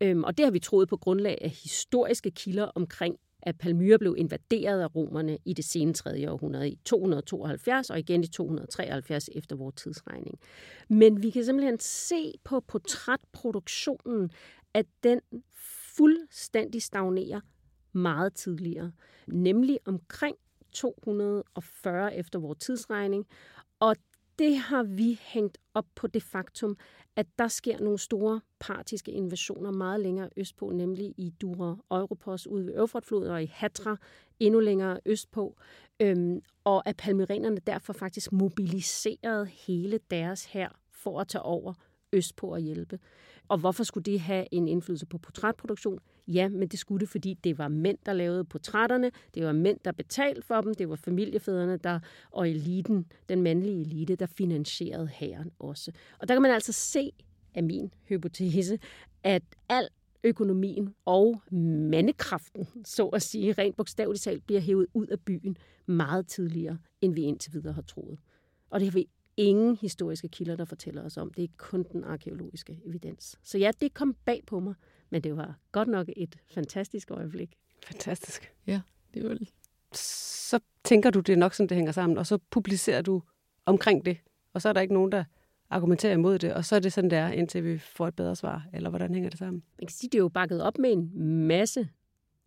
Øhm, 0.00 0.24
og 0.24 0.36
det 0.36 0.46
har 0.46 0.50
vi 0.50 0.58
troet 0.58 0.88
på 0.88 0.96
grundlag 0.96 1.38
af 1.40 1.50
historiske 1.50 2.30
kilder 2.30 2.64
omkring 2.64 3.16
at 3.42 3.58
Palmyra 3.58 3.96
blev 3.96 4.14
invaderet 4.18 4.80
af 4.80 4.94
romerne 4.96 5.38
i 5.44 5.52
det 5.52 5.64
sene 5.64 5.94
3. 5.94 6.30
århundrede 6.30 6.70
i 6.70 6.78
272 6.84 7.90
og 7.90 7.98
igen 7.98 8.24
i 8.24 8.26
273 8.26 9.28
efter 9.32 9.56
vores 9.56 9.74
tidsregning. 9.74 10.38
Men 10.88 11.22
vi 11.22 11.30
kan 11.30 11.44
simpelthen 11.44 11.78
se 11.78 12.32
på 12.44 12.60
portrætproduktionen, 12.60 14.30
at 14.74 14.86
den 15.02 15.20
fuldstændig 15.96 16.82
stagnerer 16.82 17.40
meget 17.92 18.34
tidligere, 18.34 18.92
nemlig 19.26 19.78
omkring 19.84 20.36
240 20.72 22.14
efter 22.14 22.38
vores 22.38 22.58
tidsregning. 22.58 23.26
Og 23.80 23.96
det 24.38 24.56
har 24.56 24.82
vi 24.82 25.20
hængt 25.22 25.58
op 25.74 25.86
på 25.94 26.06
det 26.06 26.22
faktum, 26.22 26.76
at 27.16 27.26
der 27.38 27.48
sker 27.48 27.78
nogle 27.78 27.98
store 27.98 28.40
partiske 28.60 29.12
invasioner 29.12 29.70
meget 29.70 30.00
længere 30.00 30.28
østpå, 30.36 30.70
nemlig 30.70 31.14
i 31.16 31.30
Dura 31.40 31.76
Europos 31.90 32.46
ude 32.46 32.66
ved 32.66 32.74
Øfratfloden 32.82 33.30
og 33.30 33.42
i 33.42 33.50
Hatra 33.52 33.96
endnu 34.40 34.60
længere 34.60 35.00
østpå. 35.06 35.56
Øhm, 36.00 36.40
og 36.64 36.88
at 36.88 36.96
palmyrenerne 36.96 37.60
derfor 37.66 37.92
faktisk 37.92 38.32
mobiliserede 38.32 39.46
hele 39.46 40.00
deres 40.10 40.44
her 40.44 40.68
for 40.90 41.20
at 41.20 41.28
tage 41.28 41.42
over 41.42 41.74
østpå 42.12 42.46
og 42.46 42.58
hjælpe. 42.60 42.98
Og 43.48 43.58
hvorfor 43.58 43.84
skulle 43.84 44.04
det 44.04 44.20
have 44.20 44.46
en 44.50 44.68
indflydelse 44.68 45.06
på 45.06 45.18
portrætproduktion? 45.18 45.98
Ja, 46.28 46.48
men 46.48 46.68
det 46.68 46.78
skulle 46.78 47.00
det, 47.00 47.08
fordi 47.08 47.34
det 47.44 47.58
var 47.58 47.68
mænd, 47.68 47.98
der 48.06 48.12
lavede 48.12 48.44
portrætterne, 48.44 49.10
det 49.34 49.44
var 49.44 49.52
mænd, 49.52 49.78
der 49.84 49.92
betalte 49.92 50.42
for 50.42 50.60
dem, 50.60 50.74
det 50.74 50.88
var 50.88 50.96
familiefædrene 50.96 51.76
der, 51.76 52.00
og 52.30 52.50
eliten, 52.50 53.06
den 53.28 53.42
mandlige 53.42 53.80
elite, 53.80 54.16
der 54.16 54.26
finansierede 54.26 55.06
hæren 55.06 55.50
også. 55.58 55.92
Og 56.18 56.28
der 56.28 56.34
kan 56.34 56.42
man 56.42 56.50
altså 56.50 56.72
se 56.72 57.10
af 57.54 57.62
min 57.62 57.94
hypotese, 58.08 58.78
at 59.24 59.42
al 59.68 59.88
økonomien 60.24 60.94
og 61.04 61.42
mandekraften, 61.90 62.68
så 62.84 63.06
at 63.06 63.22
sige, 63.22 63.52
rent 63.52 63.76
bogstaveligt 63.76 64.22
talt, 64.22 64.46
bliver 64.46 64.60
hævet 64.60 64.86
ud 64.94 65.06
af 65.06 65.20
byen 65.20 65.56
meget 65.86 66.26
tidligere, 66.26 66.78
end 67.00 67.14
vi 67.14 67.22
indtil 67.22 67.52
videre 67.52 67.72
har 67.72 67.82
troet. 67.82 68.18
Og 68.70 68.80
det 68.80 68.88
har 68.88 68.92
vi 68.92 69.08
ingen 69.36 69.76
historiske 69.76 70.28
kilder, 70.28 70.56
der 70.56 70.64
fortæller 70.64 71.04
os 71.04 71.16
om. 71.16 71.32
Det 71.32 71.44
er 71.44 71.48
kun 71.56 71.82
den 71.92 72.04
arkeologiske 72.04 72.80
evidens. 72.84 73.38
Så 73.42 73.58
ja, 73.58 73.70
det 73.80 73.94
kom 73.94 74.16
bag 74.24 74.42
på 74.46 74.60
mig, 74.60 74.74
men 75.10 75.24
det 75.24 75.36
var 75.36 75.58
godt 75.72 75.88
nok 75.88 76.08
et 76.16 76.38
fantastisk 76.46 77.10
øjeblik. 77.10 77.56
Fantastisk. 77.86 78.52
Ja, 78.66 78.80
det 79.14 79.24
var 79.24 79.38
Så 79.92 80.60
tænker 80.84 81.10
du, 81.10 81.20
det 81.20 81.32
er 81.32 81.36
nok 81.36 81.54
sådan, 81.54 81.68
det 81.68 81.76
hænger 81.76 81.92
sammen, 81.92 82.18
og 82.18 82.26
så 82.26 82.38
publicerer 82.50 83.02
du 83.02 83.22
omkring 83.66 84.04
det, 84.04 84.18
og 84.52 84.62
så 84.62 84.68
er 84.68 84.72
der 84.72 84.80
ikke 84.80 84.94
nogen, 84.94 85.12
der 85.12 85.24
argumenterer 85.70 86.12
imod 86.12 86.38
det, 86.38 86.54
og 86.54 86.64
så 86.64 86.76
er 86.76 86.80
det 86.80 86.92
sådan, 86.92 87.10
der, 87.10 87.28
indtil 87.28 87.64
vi 87.64 87.78
får 87.78 88.08
et 88.08 88.16
bedre 88.16 88.36
svar, 88.36 88.66
eller 88.72 88.90
hvordan 88.90 89.14
hænger 89.14 89.30
det 89.30 89.38
sammen? 89.38 89.62
Man 89.78 89.86
kan 89.86 89.94
sige, 89.94 90.10
det 90.10 90.18
er 90.18 90.22
jo 90.22 90.28
bakket 90.28 90.62
op 90.62 90.78
med 90.78 90.92
en 90.92 91.10
masse 91.46 91.88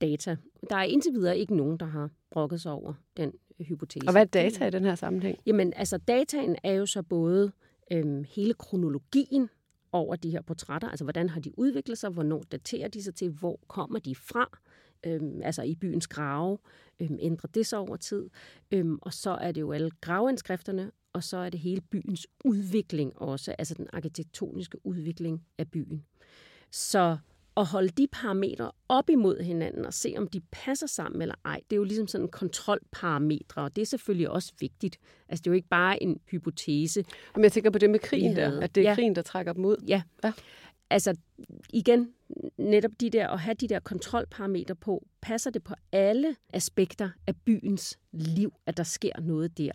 data. 0.02 0.38
Der 0.70 0.76
er 0.76 0.84
indtil 0.84 1.14
videre 1.14 1.38
ikke 1.38 1.56
nogen, 1.56 1.78
der 1.78 1.86
har 1.86 2.10
brokket 2.32 2.62
sig 2.62 2.72
over 2.72 2.94
den 3.18 3.34
hypotese. 3.64 4.08
Og 4.08 4.12
hvad 4.12 4.22
er 4.22 4.26
data 4.26 4.68
i 4.68 4.70
den 4.70 4.84
her 4.84 4.96
sammenhæng? 4.96 5.38
Jamen, 5.46 5.74
altså 5.76 5.98
dataen 5.98 6.56
er 6.64 6.74
jo 6.74 6.86
så 6.86 7.02
både 7.02 7.52
øhm, 7.92 8.26
hele 8.36 8.54
kronologien 8.54 9.50
over 9.92 10.16
de 10.16 10.30
her 10.30 10.42
portrætter, 10.42 10.90
altså 10.90 11.06
hvordan 11.06 11.30
har 11.30 11.40
de 11.40 11.60
udviklet 11.60 11.98
sig, 11.98 12.10
hvornår 12.10 12.44
daterer 12.52 12.88
de 12.88 13.04
sig 13.04 13.16
til, 13.16 13.30
hvor 13.30 13.60
kommer 13.68 14.00
de 14.00 14.16
fra, 14.16 14.58
øhm, 15.06 15.42
altså 15.44 15.62
i 15.62 15.76
byens 15.76 16.08
grave, 16.08 16.58
øhm, 17.00 17.18
ændrer 17.22 17.50
det 17.54 17.66
sig 17.66 17.80
over 17.80 17.96
tid, 17.96 18.30
øhm, 18.72 19.00
og 19.02 19.14
så 19.14 19.30
er 19.30 19.52
det 19.52 19.62
jo 19.62 19.72
alle 19.72 19.92
gravindskrifterne, 20.02 20.92
og 21.14 21.24
så 21.24 21.38
er 21.38 21.50
det 21.50 21.60
hele 21.60 21.82
byens 21.82 22.28
udvikling 22.46 23.22
også, 23.22 23.56
altså 23.58 23.74
den 23.74 23.88
arkitektoniske 23.94 24.86
udvikling 24.86 25.46
af 25.58 25.72
byen. 25.72 26.06
Så 26.72 27.18
at 27.58 27.66
holde 27.66 27.90
de 27.90 28.08
parametre 28.12 28.72
op 28.90 29.10
imod 29.10 29.44
hinanden 29.44 29.86
og 29.86 29.94
se, 29.94 30.14
om 30.18 30.28
de 30.28 30.42
passer 30.52 30.88
sammen 30.88 31.22
eller 31.22 31.36
ej, 31.46 31.62
det 31.70 31.76
er 31.76 31.78
jo 31.78 31.84
ligesom 31.84 32.08
sådan 32.08 32.28
kontrolparametre, 32.28 33.62
og 33.62 33.76
det 33.76 33.82
er 33.82 33.86
selvfølgelig 33.86 34.30
også 34.30 34.54
vigtigt. 34.60 34.98
Altså, 35.30 35.42
det 35.42 35.48
er 35.48 35.52
jo 35.52 35.56
ikke 35.56 35.68
bare 35.68 36.04
en 36.04 36.20
hypotese. 36.32 37.06
Men 37.36 37.44
jeg 37.44 37.52
tænker 37.52 37.70
på 37.70 37.78
det 37.78 37.90
med 37.90 38.00
krigen 38.00 38.36
der, 38.36 38.62
at 38.62 38.76
det 38.76 38.82
er 38.82 38.90
ja. 38.90 38.96
krigen, 38.96 39.16
der 39.16 39.22
trækker 39.22 39.54
dem 39.54 39.66
ud. 39.66 39.84
Ja. 39.88 40.02
ja. 40.24 40.32
Altså, 40.90 41.16
igen, 41.74 42.14
netop 42.58 42.92
de 43.00 43.10
der, 43.10 43.28
at 43.28 43.40
have 43.40 43.54
de 43.54 43.68
der 43.68 43.80
kontrolparametre 43.80 44.76
på, 44.76 45.08
passer 45.22 45.52
det 45.52 45.64
på 45.64 45.74
alle 45.92 46.36
aspekter 46.54 47.10
af 47.28 47.36
byens 47.36 48.00
liv, 48.12 48.54
at 48.66 48.78
der 48.78 48.84
sker 48.84 49.20
noget 49.22 49.58
der 49.58 49.72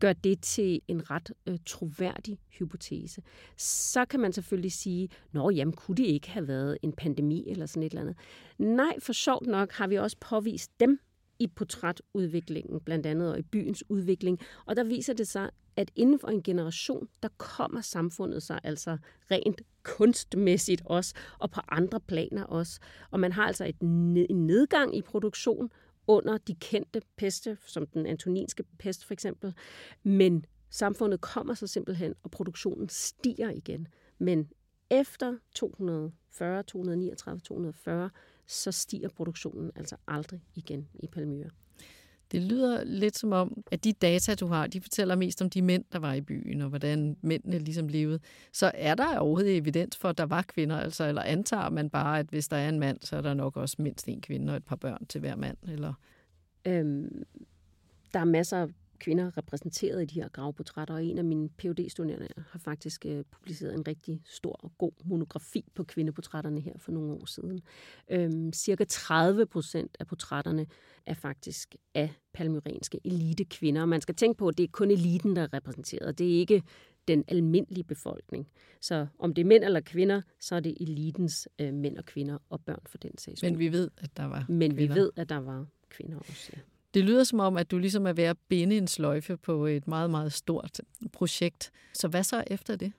gør 0.00 0.12
det 0.12 0.40
til 0.40 0.80
en 0.88 1.10
ret 1.10 1.32
øh, 1.46 1.58
troværdig 1.66 2.38
hypotese. 2.58 3.22
Så 3.56 4.04
kan 4.04 4.20
man 4.20 4.32
selvfølgelig 4.32 4.72
sige, 4.72 5.08
nå 5.32 5.50
jamen, 5.50 5.74
kunne 5.74 5.96
det 5.96 6.06
ikke 6.06 6.30
have 6.30 6.48
været 6.48 6.78
en 6.82 6.92
pandemi 6.92 7.44
eller 7.50 7.66
sådan 7.66 7.82
et 7.82 7.90
eller 7.90 8.02
andet? 8.02 8.16
Nej, 8.58 9.00
for 9.00 9.12
sjovt 9.12 9.46
nok 9.46 9.72
har 9.72 9.86
vi 9.86 9.96
også 9.96 10.16
påvist 10.20 10.80
dem 10.80 11.00
i 11.38 11.46
portrætudviklingen, 11.46 12.80
blandt 12.80 13.06
andet 13.06 13.32
og 13.32 13.38
i 13.38 13.42
byens 13.42 13.84
udvikling. 13.88 14.40
Og 14.66 14.76
der 14.76 14.84
viser 14.84 15.12
det 15.14 15.28
sig, 15.28 15.50
at 15.76 15.90
inden 15.96 16.18
for 16.18 16.28
en 16.28 16.42
generation, 16.42 17.08
der 17.22 17.28
kommer 17.36 17.80
samfundet 17.80 18.42
sig 18.42 18.60
altså 18.62 18.98
rent 19.30 19.60
kunstmæssigt 19.82 20.82
også, 20.84 21.14
og 21.38 21.50
på 21.50 21.60
andre 21.68 22.00
planer 22.00 22.44
også. 22.44 22.80
Og 23.10 23.20
man 23.20 23.32
har 23.32 23.46
altså 23.46 23.64
et 23.64 23.80
en 23.80 24.46
nedgang 24.46 24.96
i 24.96 25.02
produktion, 25.02 25.70
under 26.06 26.38
de 26.38 26.54
kendte 26.54 27.02
peste, 27.16 27.58
som 27.66 27.86
den 27.86 28.06
antoninske 28.06 28.64
pest 28.78 29.04
for 29.04 29.12
eksempel. 29.12 29.54
Men 30.02 30.44
samfundet 30.70 31.20
kommer 31.20 31.54
så 31.54 31.66
simpelthen, 31.66 32.14
og 32.22 32.30
produktionen 32.30 32.88
stiger 32.88 33.50
igen. 33.50 33.88
Men 34.18 34.50
efter 34.90 35.36
240, 35.54 36.62
239, 36.62 37.40
240, 37.40 38.10
så 38.46 38.72
stiger 38.72 39.08
produktionen 39.08 39.70
altså 39.76 39.96
aldrig 40.06 40.40
igen 40.54 40.88
i 40.94 41.06
Palmyra. 41.06 41.50
Det 42.32 42.42
lyder 42.42 42.84
lidt 42.84 43.18
som 43.18 43.32
om, 43.32 43.64
at 43.70 43.84
de 43.84 43.92
data, 43.92 44.34
du 44.34 44.46
har, 44.46 44.66
de 44.66 44.80
fortæller 44.80 45.16
mest 45.16 45.42
om 45.42 45.50
de 45.50 45.62
mænd, 45.62 45.84
der 45.92 45.98
var 45.98 46.14
i 46.14 46.20
byen, 46.20 46.60
og 46.60 46.68
hvordan 46.68 47.16
mændene 47.22 47.58
ligesom 47.58 47.88
levede. 47.88 48.20
Så 48.52 48.70
er 48.74 48.94
der 48.94 49.18
overhovedet 49.18 49.56
evidens 49.56 49.96
for, 49.96 50.08
at 50.08 50.18
der 50.18 50.26
var 50.26 50.42
kvinder, 50.42 50.78
altså, 50.78 51.04
eller 51.04 51.22
antager 51.22 51.70
man 51.70 51.90
bare, 51.90 52.18
at 52.18 52.26
hvis 52.26 52.48
der 52.48 52.56
er 52.56 52.68
en 52.68 52.78
mand, 52.78 52.98
så 53.00 53.16
er 53.16 53.20
der 53.20 53.34
nok 53.34 53.56
også 53.56 53.76
mindst 53.78 54.08
en 54.08 54.20
kvinde 54.20 54.52
og 54.52 54.56
et 54.56 54.64
par 54.64 54.76
børn 54.76 55.06
til 55.06 55.20
hver 55.20 55.36
mand? 55.36 55.56
Eller? 55.68 55.92
Øhm, 56.64 57.22
der 58.14 58.20
er 58.20 58.24
masser 58.24 58.58
af 58.58 58.68
kvinder 58.98 59.38
repræsenteret 59.38 60.02
i 60.02 60.04
de 60.04 60.14
her 60.14 60.28
gravportrætter, 60.28 60.94
og 60.94 61.04
en 61.04 61.18
af 61.18 61.24
mine 61.24 61.48
phd 61.48 61.88
studerende 61.88 62.28
har 62.50 62.58
faktisk 62.58 63.06
øh, 63.06 63.24
publiceret 63.30 63.74
en 63.74 63.86
rigtig 63.88 64.22
stor 64.24 64.52
og 64.52 64.72
god 64.78 64.92
monografi 65.04 65.64
på 65.74 65.84
kvindeportrætterne 65.84 66.60
her 66.60 66.72
for 66.78 66.92
nogle 66.92 67.12
år 67.12 67.26
siden. 67.26 67.60
Øhm, 68.10 68.52
cirka 68.52 68.84
30 68.84 69.46
procent 69.46 69.96
af 70.00 70.06
portrætterne 70.06 70.66
er 71.06 71.14
faktisk 71.14 71.74
af 71.94 72.10
palmyrenske 72.32 73.00
elite 73.04 73.44
kvinder, 73.44 73.82
og 73.82 73.88
man 73.88 74.00
skal 74.00 74.14
tænke 74.14 74.38
på, 74.38 74.48
at 74.48 74.58
det 74.58 74.64
er 74.64 74.68
kun 74.72 74.90
eliten, 74.90 75.36
der 75.36 75.42
er 75.42 75.52
repræsenteret. 75.54 76.18
Det 76.18 76.34
er 76.34 76.38
ikke 76.38 76.62
den 77.08 77.24
almindelige 77.28 77.84
befolkning. 77.84 78.48
Så 78.80 79.06
om 79.18 79.34
det 79.34 79.42
er 79.42 79.46
mænd 79.46 79.64
eller 79.64 79.80
kvinder, 79.80 80.22
så 80.40 80.54
er 80.54 80.60
det 80.60 80.76
elitens 80.80 81.48
øh, 81.58 81.74
mænd 81.74 81.98
og 81.98 82.04
kvinder 82.04 82.38
og 82.50 82.60
børn 82.60 82.82
for 82.86 82.98
den 82.98 83.18
sags 83.18 83.42
Men 83.42 83.58
vi 83.58 83.72
ved, 83.72 83.90
at 83.96 84.16
der 84.16 84.24
var 84.24 84.44
Men 84.48 84.74
kvinder. 84.74 84.94
vi 84.94 85.00
ved, 85.00 85.10
at 85.16 85.28
der 85.28 85.36
var 85.36 85.66
kvinder 85.88 86.18
også, 86.18 86.50
ja. 86.56 86.60
Det 86.94 87.04
lyder 87.04 87.24
som 87.24 87.40
om, 87.40 87.56
at 87.56 87.70
du 87.70 87.78
ligesom 87.78 88.06
er 88.06 88.12
ved 88.12 88.24
at 88.24 88.36
binde 88.48 88.76
en 88.76 88.86
sløjfe 88.86 89.36
på 89.36 89.66
et 89.66 89.88
meget, 89.88 90.10
meget 90.10 90.32
stort 90.32 90.80
projekt. 91.12 91.70
Så 91.94 92.08
hvad 92.08 92.24
så 92.24 92.44
efter 92.46 92.76
det? 92.76 92.92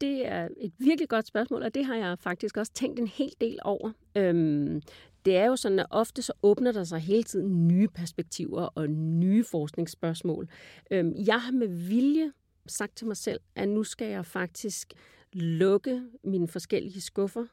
det 0.00 0.28
er 0.28 0.48
et 0.60 0.72
virkelig 0.78 1.08
godt 1.08 1.26
spørgsmål, 1.26 1.62
og 1.62 1.74
det 1.74 1.84
har 1.84 1.96
jeg 1.96 2.18
faktisk 2.18 2.56
også 2.56 2.72
tænkt 2.72 2.98
en 2.98 3.06
hel 3.06 3.32
del 3.40 3.58
over. 3.62 3.92
Øhm, 4.16 4.82
det 5.24 5.36
er 5.36 5.46
jo 5.46 5.56
sådan, 5.56 5.78
at 5.78 5.86
ofte 5.90 6.22
så 6.22 6.32
åbner 6.42 6.72
der 6.72 6.84
sig 6.84 7.00
hele 7.00 7.22
tiden 7.22 7.68
nye 7.68 7.88
perspektiver 7.88 8.62
og 8.62 8.90
nye 8.90 9.44
forskningsspørgsmål. 9.44 10.48
Øhm, 10.90 11.12
jeg 11.26 11.42
har 11.42 11.52
med 11.52 11.68
vilje 11.68 12.32
sagt 12.66 12.96
til 12.96 13.06
mig 13.06 13.16
selv, 13.16 13.40
at 13.56 13.68
nu 13.68 13.84
skal 13.84 14.08
jeg 14.08 14.26
faktisk 14.26 14.92
lukke 15.32 16.02
mine 16.24 16.48
forskellige 16.48 17.00
skuffer, 17.00 17.44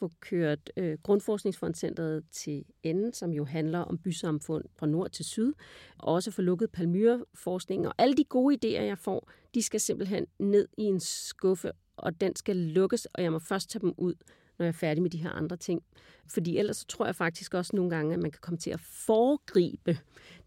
få 0.00 0.10
kørt 0.20 0.70
øh, 0.76 0.98
Grundforskningsfondcentret 1.02 2.24
til 2.30 2.64
enden, 2.82 3.12
som 3.12 3.30
jo 3.32 3.44
handler 3.44 3.78
om 3.78 3.98
bysamfund 3.98 4.64
fra 4.76 4.86
nord 4.86 5.10
til 5.10 5.24
syd, 5.24 5.52
og 5.98 6.14
også 6.14 6.30
få 6.30 6.42
lukket 6.42 6.70
palmyreforskning. 6.70 7.86
Og 7.86 7.94
alle 7.98 8.14
de 8.14 8.24
gode 8.24 8.56
idéer, 8.56 8.82
jeg 8.82 8.98
får, 8.98 9.30
de 9.54 9.62
skal 9.62 9.80
simpelthen 9.80 10.26
ned 10.38 10.68
i 10.78 10.82
en 10.82 11.00
skuffe, 11.00 11.72
og 11.96 12.20
den 12.20 12.36
skal 12.36 12.56
lukkes, 12.56 13.06
og 13.06 13.22
jeg 13.22 13.32
må 13.32 13.38
først 13.38 13.70
tage 13.70 13.80
dem 13.80 13.94
ud, 13.96 14.14
når 14.58 14.64
jeg 14.64 14.68
er 14.68 14.72
færdig 14.72 15.02
med 15.02 15.10
de 15.10 15.18
her 15.18 15.30
andre 15.30 15.56
ting. 15.56 15.82
Fordi 16.26 16.58
ellers 16.58 16.76
så 16.76 16.86
tror 16.86 17.06
jeg 17.06 17.16
faktisk 17.16 17.54
også 17.54 17.76
nogle 17.76 17.90
gange, 17.90 18.14
at 18.14 18.20
man 18.20 18.30
kan 18.30 18.40
komme 18.40 18.58
til 18.58 18.70
at 18.70 18.80
foregribe 18.80 19.98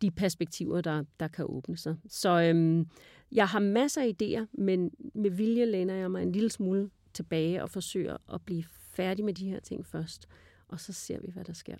de 0.01 0.11
perspektiver, 0.11 0.81
der, 0.81 1.03
der 1.19 1.27
kan 1.27 1.45
åbne 1.49 1.77
sig. 1.77 1.95
Så 2.09 2.41
øhm, 2.41 2.87
jeg 3.31 3.47
har 3.47 3.59
masser 3.59 4.01
af 4.01 4.15
idéer, 4.21 4.45
men 4.53 4.91
med 5.15 5.31
vilje 5.31 5.65
læner 5.65 5.93
jeg 5.93 6.11
mig 6.11 6.23
en 6.23 6.31
lille 6.31 6.49
smule 6.49 6.89
tilbage 7.13 7.63
og 7.63 7.69
forsøger 7.69 8.17
at 8.33 8.41
blive 8.45 8.63
færdig 8.95 9.25
med 9.25 9.33
de 9.33 9.49
her 9.49 9.59
ting 9.59 9.85
først. 9.85 10.27
Og 10.67 10.79
så 10.79 10.93
ser 10.93 11.19
vi, 11.19 11.31
hvad 11.33 11.43
der 11.43 11.53
sker. 11.53 11.77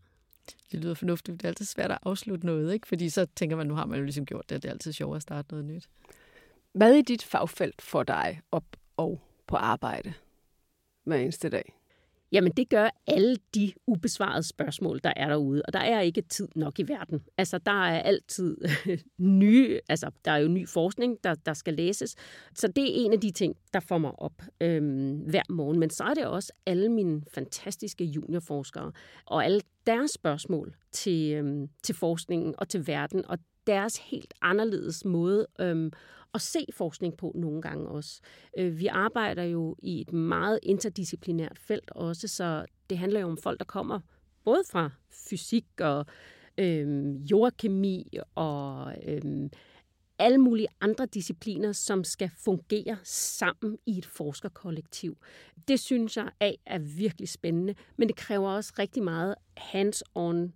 Det 0.71 0.80
lyder 0.80 0.93
fornuftigt. 0.93 1.41
Det 1.41 1.43
er 1.43 1.49
altid 1.49 1.65
svært 1.65 1.91
at 1.91 1.97
afslutte 2.04 2.45
noget, 2.45 2.73
ikke? 2.73 2.88
Fordi 2.88 3.10
så 3.10 3.28
tænker 3.36 3.56
man, 3.56 3.67
nu 3.67 3.76
har 3.76 3.86
man 3.86 3.99
jo 3.99 4.04
ligesom 4.04 4.26
gjort 4.26 4.49
det, 4.49 4.63
det 4.63 4.69
er 4.69 4.73
altid 4.73 4.93
sjovt 4.93 5.15
at 5.15 5.21
starte 5.21 5.47
noget 5.52 5.65
nyt. 5.65 5.89
Hvad 6.73 6.97
er 6.97 7.02
dit 7.02 7.23
fagfelt 7.23 7.82
for 7.82 8.04
dig 8.04 8.41
op 8.52 8.65
og 8.97 9.21
på 9.47 9.56
arbejde 9.56 10.13
hver 11.04 11.17
eneste 11.17 11.49
dag? 11.49 11.73
Jamen, 12.33 12.51
det 12.51 12.69
gør 12.69 12.89
alle 13.07 13.35
de 13.55 13.71
ubesvarede 13.87 14.43
spørgsmål, 14.43 14.99
der 15.03 15.13
er 15.15 15.27
derude. 15.27 15.61
Og 15.67 15.73
der 15.73 15.79
er 15.79 16.01
ikke 16.01 16.21
tid 16.21 16.47
nok 16.55 16.79
i 16.79 16.87
verden. 16.87 17.23
Altså, 17.37 17.57
der 17.57 17.85
er 17.85 18.01
altid 18.01 18.57
nye, 19.41 19.79
altså, 19.89 20.11
der 20.25 20.31
er 20.31 20.37
jo 20.37 20.47
ny 20.47 20.67
forskning, 20.67 21.17
der, 21.23 21.33
der 21.33 21.53
skal 21.53 21.73
læses. 21.73 22.15
Så 22.55 22.67
det 22.67 22.83
er 22.83 23.05
en 23.05 23.13
af 23.13 23.19
de 23.19 23.31
ting, 23.31 23.55
der 23.73 23.79
får 23.79 23.97
mig 23.97 24.19
op 24.19 24.41
øhm, 24.61 25.17
hver 25.17 25.41
morgen. 25.49 25.79
Men 25.79 25.89
så 25.89 26.03
er 26.03 26.13
det 26.13 26.25
også 26.25 26.53
alle 26.65 26.89
mine 26.89 27.21
fantastiske 27.33 28.03
juniorforskere 28.03 28.91
og 29.25 29.45
alle 29.45 29.61
deres 29.87 30.11
spørgsmål 30.11 30.75
til, 30.91 31.33
øhm, 31.33 31.67
til 31.83 31.95
forskningen 31.95 32.55
og 32.57 32.69
til 32.69 32.87
verden. 32.87 33.25
Og 33.25 33.37
deres 33.67 33.97
helt 33.97 34.33
anderledes 34.41 35.05
måde 35.05 35.47
øhm, 35.59 35.91
at 36.33 36.41
se 36.41 36.65
forskning 36.73 37.17
på 37.17 37.31
nogle 37.35 37.61
gange 37.61 37.87
også. 37.87 38.21
Øh, 38.57 38.79
vi 38.79 38.87
arbejder 38.87 39.43
jo 39.43 39.75
i 39.79 40.01
et 40.01 40.13
meget 40.13 40.59
interdisciplinært 40.63 41.59
felt 41.59 41.91
også, 41.91 42.27
så 42.27 42.65
det 42.89 42.97
handler 42.97 43.19
jo 43.19 43.27
om 43.27 43.37
folk, 43.37 43.59
der 43.59 43.65
kommer 43.65 43.99
både 44.45 44.63
fra 44.71 44.89
fysik 45.29 45.65
og 45.79 46.05
øhm, 46.57 47.15
jordkemi 47.15 48.17
og 48.35 48.93
øhm, 49.07 49.49
alle 50.19 50.37
mulige 50.37 50.67
andre 50.81 51.05
discipliner, 51.05 51.71
som 51.71 52.03
skal 52.03 52.29
fungere 52.37 52.97
sammen 53.03 53.77
i 53.85 53.97
et 53.97 54.05
forskerkollektiv. 54.05 55.17
Det 55.67 55.79
synes 55.79 56.17
jeg 56.17 56.29
af 56.39 56.59
er 56.65 56.79
virkelig 56.79 57.29
spændende, 57.29 57.75
men 57.97 58.07
det 58.07 58.15
kræver 58.15 58.49
også 58.49 58.73
rigtig 58.79 59.03
meget 59.03 59.35
hands-on 59.57 60.51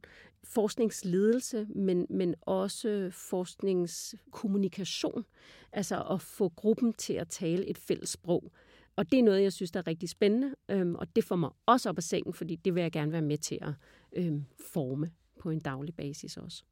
forskningsledelse, 0.50 1.68
men, 1.76 2.08
men 2.10 2.36
også 2.42 3.10
forskningskommunikation. 3.12 5.26
Altså 5.72 6.02
at 6.02 6.22
få 6.22 6.50
gruppen 6.50 6.94
til 6.94 7.14
at 7.14 7.28
tale 7.28 7.66
et 7.66 7.78
fælles 7.78 8.10
sprog. 8.10 8.52
Og 8.96 9.12
det 9.12 9.20
er 9.20 9.24
noget, 9.24 9.44
jeg 9.44 9.54
synes, 9.54 9.72
der 9.72 9.80
er 9.80 9.88
rigtig 9.88 10.10
spændende, 10.10 10.56
øhm, 10.70 10.96
og 10.96 11.16
det 11.16 11.24
får 11.24 11.36
mig 11.36 11.50
også 11.66 11.90
op 11.90 11.98
af 11.98 12.04
sengen, 12.04 12.34
fordi 12.34 12.56
det 12.56 12.76
vil 12.76 12.82
jeg 12.82 12.92
gerne 12.92 13.12
være 13.12 13.22
med 13.22 13.38
til 13.38 13.60
at 13.62 13.74
øhm, 14.14 14.46
forme 14.74 15.12
på 15.40 15.50
en 15.50 15.60
daglig 15.60 15.96
basis 15.96 16.38
også. 16.38 16.64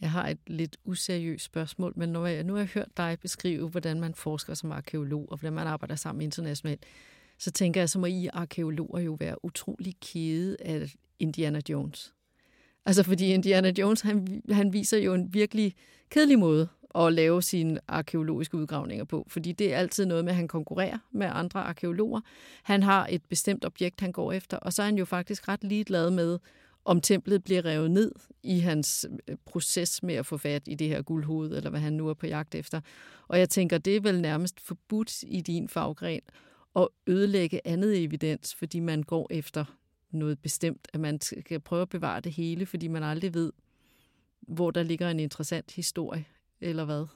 Jeg 0.00 0.10
har 0.10 0.28
et 0.28 0.38
lidt 0.46 0.76
useriøst 0.84 1.44
spørgsmål, 1.44 1.92
men 1.96 2.08
når 2.08 2.26
jeg 2.26 2.44
nu 2.44 2.54
har 2.54 2.68
hørt 2.74 2.96
dig 2.96 3.18
beskrive, 3.20 3.68
hvordan 3.68 4.00
man 4.00 4.14
forsker 4.14 4.54
som 4.54 4.72
arkeolog, 4.72 5.32
og 5.32 5.38
hvordan 5.38 5.52
man 5.52 5.66
arbejder 5.66 5.94
sammen 5.94 6.22
internationalt, 6.22 6.86
så 7.38 7.50
tænker 7.50 7.80
jeg, 7.80 7.90
så 7.90 7.98
må 7.98 8.06
I 8.06 8.28
arkeologer 8.32 9.00
jo 9.00 9.16
være 9.20 9.44
utrolig 9.44 9.94
kede 10.00 10.56
af 10.60 10.94
Indiana 11.18 11.60
Jones. 11.68 12.14
Altså 12.86 13.02
fordi 13.02 13.32
Indiana 13.34 13.72
Jones, 13.78 14.00
han, 14.00 14.42
han 14.50 14.72
viser 14.72 14.98
jo 14.98 15.14
en 15.14 15.34
virkelig 15.34 15.74
kedelig 16.10 16.38
måde 16.38 16.68
at 16.94 17.12
lave 17.12 17.42
sine 17.42 17.80
arkeologiske 17.88 18.56
udgravninger 18.56 19.04
på, 19.04 19.26
fordi 19.28 19.52
det 19.52 19.74
er 19.74 19.78
altid 19.78 20.06
noget 20.06 20.24
med, 20.24 20.32
at 20.32 20.36
han 20.36 20.48
konkurrerer 20.48 20.98
med 21.12 21.26
andre 21.30 21.60
arkeologer. 21.60 22.20
Han 22.62 22.82
har 22.82 23.06
et 23.10 23.22
bestemt 23.24 23.64
objekt, 23.64 24.00
han 24.00 24.12
går 24.12 24.32
efter, 24.32 24.56
og 24.56 24.72
så 24.72 24.82
er 24.82 24.86
han 24.86 24.98
jo 24.98 25.04
faktisk 25.04 25.48
ret 25.48 25.64
ligeglad 25.64 26.10
med, 26.10 26.38
om 26.84 27.00
templet 27.00 27.44
bliver 27.44 27.64
revet 27.64 27.90
ned 27.90 28.12
i 28.42 28.58
hans 28.58 29.06
øh, 29.28 29.36
proces 29.46 30.02
med 30.02 30.14
at 30.14 30.26
få 30.26 30.36
fat 30.36 30.62
i 30.66 30.74
det 30.74 30.88
her 30.88 31.02
guldhoved, 31.02 31.56
eller 31.56 31.70
hvad 31.70 31.80
han 31.80 31.92
nu 31.92 32.08
er 32.08 32.14
på 32.14 32.26
jagt 32.26 32.54
efter. 32.54 32.80
Og 33.28 33.38
jeg 33.38 33.48
tænker, 33.48 33.78
det 33.78 33.96
er 33.96 34.00
vel 34.00 34.20
nærmest 34.20 34.60
forbudt 34.60 35.22
i 35.22 35.40
din 35.40 35.68
faggren 35.68 36.20
at 36.76 36.88
ødelægge 37.06 37.60
andet 37.64 38.04
evidens, 38.04 38.54
fordi 38.54 38.80
man 38.80 39.02
går 39.02 39.26
efter 39.30 39.64
noget 40.10 40.38
bestemt, 40.38 40.88
at 40.92 41.00
man 41.00 41.20
skal 41.20 41.60
prøve 41.60 41.82
at 41.82 41.88
bevare 41.88 42.20
det 42.20 42.32
hele, 42.32 42.66
fordi 42.66 42.88
man 42.88 43.02
aldrig 43.02 43.34
ved, 43.34 43.52
hvor 44.40 44.70
der 44.70 44.82
ligger 44.82 45.08
en 45.08 45.20
interessant 45.20 45.72
historie, 45.72 46.24
eller 46.60 46.84
hvad? 46.84 47.06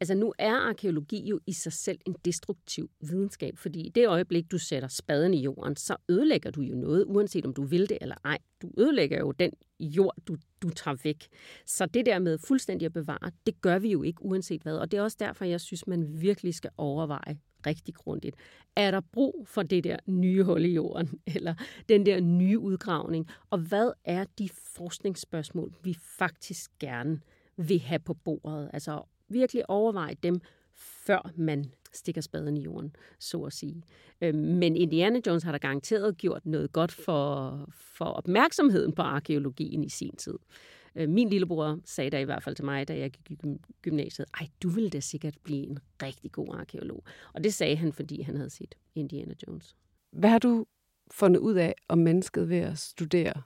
Altså 0.00 0.14
nu 0.14 0.34
er 0.38 0.54
arkeologi 0.54 1.28
jo 1.28 1.40
i 1.46 1.52
sig 1.52 1.72
selv 1.72 1.98
en 2.06 2.16
destruktiv 2.24 2.90
videnskab, 3.00 3.58
fordi 3.58 3.80
i 3.80 3.88
det 3.88 4.08
øjeblik, 4.08 4.50
du 4.50 4.58
sætter 4.58 4.88
spaden 4.88 5.34
i 5.34 5.42
jorden, 5.42 5.76
så 5.76 5.96
ødelægger 6.08 6.50
du 6.50 6.60
jo 6.60 6.74
noget, 6.74 7.04
uanset 7.06 7.46
om 7.46 7.54
du 7.54 7.62
vil 7.62 7.88
det 7.88 7.98
eller 8.00 8.16
ej. 8.24 8.38
Du 8.62 8.70
ødelægger 8.78 9.18
jo 9.18 9.32
den 9.32 9.52
jord, 9.80 10.14
du, 10.28 10.36
du 10.62 10.70
tager 10.70 10.96
væk. 11.04 11.28
Så 11.66 11.86
det 11.86 12.06
der 12.06 12.18
med 12.18 12.38
fuldstændig 12.38 12.86
at 12.86 12.92
bevare, 12.92 13.30
det 13.46 13.60
gør 13.60 13.78
vi 13.78 13.90
jo 13.90 14.02
ikke 14.02 14.24
uanset 14.24 14.62
hvad. 14.62 14.76
Og 14.76 14.90
det 14.90 14.98
er 14.98 15.02
også 15.02 15.16
derfor, 15.20 15.44
jeg 15.44 15.60
synes, 15.60 15.86
man 15.86 16.20
virkelig 16.20 16.54
skal 16.54 16.70
overveje 16.76 17.38
rigtig 17.66 17.94
grundigt. 17.94 18.36
Er 18.76 18.90
der 18.90 19.00
brug 19.12 19.46
for 19.48 19.62
det 19.62 19.84
der 19.84 19.96
nye 20.06 20.44
hul 20.44 20.64
i 20.64 20.74
jorden, 20.74 21.20
eller 21.36 21.54
den 21.88 22.06
der 22.06 22.20
nye 22.20 22.58
udgravning? 22.58 23.28
Og 23.50 23.58
hvad 23.58 23.92
er 24.04 24.24
de 24.38 24.48
forskningsspørgsmål, 24.48 25.74
vi 25.82 25.96
faktisk 26.18 26.70
gerne 26.78 27.20
vil 27.56 27.80
have 27.80 27.98
på 27.98 28.14
bordet? 28.14 28.70
Altså 28.72 29.02
virkelig 29.28 29.70
overveje 29.70 30.14
dem, 30.22 30.40
før 30.74 31.32
man 31.36 31.64
stikker 31.92 32.20
spaden 32.20 32.56
i 32.56 32.62
jorden, 32.62 32.96
så 33.18 33.42
at 33.42 33.52
sige. 33.52 33.82
Øhm, 34.20 34.38
men 34.38 34.76
Indiana 34.76 35.20
Jones 35.26 35.42
har 35.42 35.52
da 35.52 35.58
garanteret 35.58 36.16
gjort 36.16 36.46
noget 36.46 36.72
godt 36.72 36.92
for, 36.92 37.64
for 37.70 38.04
opmærksomheden 38.04 38.92
på 38.92 39.02
arkeologien 39.02 39.84
i 39.84 39.88
sin 39.88 40.16
tid. 40.16 40.34
Øh, 40.98 41.08
min 41.08 41.28
lillebror 41.28 41.80
sagde 41.84 42.10
da 42.10 42.20
i 42.20 42.24
hvert 42.24 42.42
fald 42.42 42.54
til 42.54 42.64
mig, 42.64 42.88
da 42.88 42.98
jeg 42.98 43.10
gik 43.10 43.30
i 43.30 43.56
gymnasiet, 43.82 44.28
ej, 44.40 44.48
du 44.62 44.68
ville 44.68 44.90
da 44.90 45.00
sikkert 45.00 45.34
blive 45.42 45.66
en 45.66 45.78
rigtig 46.02 46.32
god 46.32 46.48
arkeolog. 46.54 47.04
Og 47.34 47.44
det 47.44 47.54
sagde 47.54 47.76
han, 47.76 47.92
fordi 47.92 48.22
han 48.22 48.36
havde 48.36 48.50
set 48.50 48.74
Indiana 48.94 49.34
Jones. 49.46 49.76
Hvad 50.10 50.30
har 50.30 50.38
du 50.38 50.66
fundet 51.10 51.40
ud 51.40 51.54
af 51.54 51.74
om 51.88 51.98
mennesket 51.98 52.48
ved 52.48 52.58
at 52.58 52.78
studere 52.78 53.42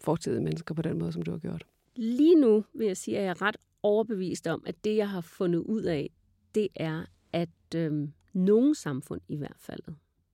fortidige 0.00 0.42
mennesker 0.42 0.74
på 0.74 0.82
den 0.82 0.98
måde, 0.98 1.12
som 1.12 1.22
du 1.22 1.30
har 1.30 1.38
gjort? 1.38 1.66
Lige 1.96 2.34
nu 2.34 2.64
vil 2.74 2.86
jeg 2.86 2.96
sige, 2.96 3.18
at 3.18 3.24
jeg 3.24 3.30
er 3.30 3.42
ret 3.42 3.56
overbevist 3.82 4.46
om, 4.46 4.62
at 4.66 4.84
det, 4.84 4.96
jeg 4.96 5.10
har 5.10 5.20
fundet 5.20 5.58
ud 5.58 5.82
af, 5.82 6.10
det 6.54 6.68
er, 6.76 7.04
at 7.32 7.74
øhm, 7.76 8.12
nogle 8.32 8.74
samfund 8.74 9.20
i 9.28 9.36
hvert 9.36 9.58
fald, 9.58 9.80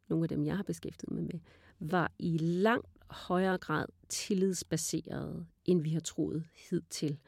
nogle 0.09 0.25
af 0.25 0.29
dem, 0.29 0.45
jeg 0.45 0.57
har 0.57 0.63
beskæftiget 0.63 1.13
mig 1.13 1.23
med, 1.23 1.41
var 1.81 2.13
i 2.19 2.39
langt 2.39 2.94
højere 3.11 3.59
grad 3.59 3.87
tillidsbaseret, 4.09 5.47
end 5.65 5.83
vi 5.83 5.91
har 5.91 6.01
troet 6.01 6.45
hidtil. 6.71 7.19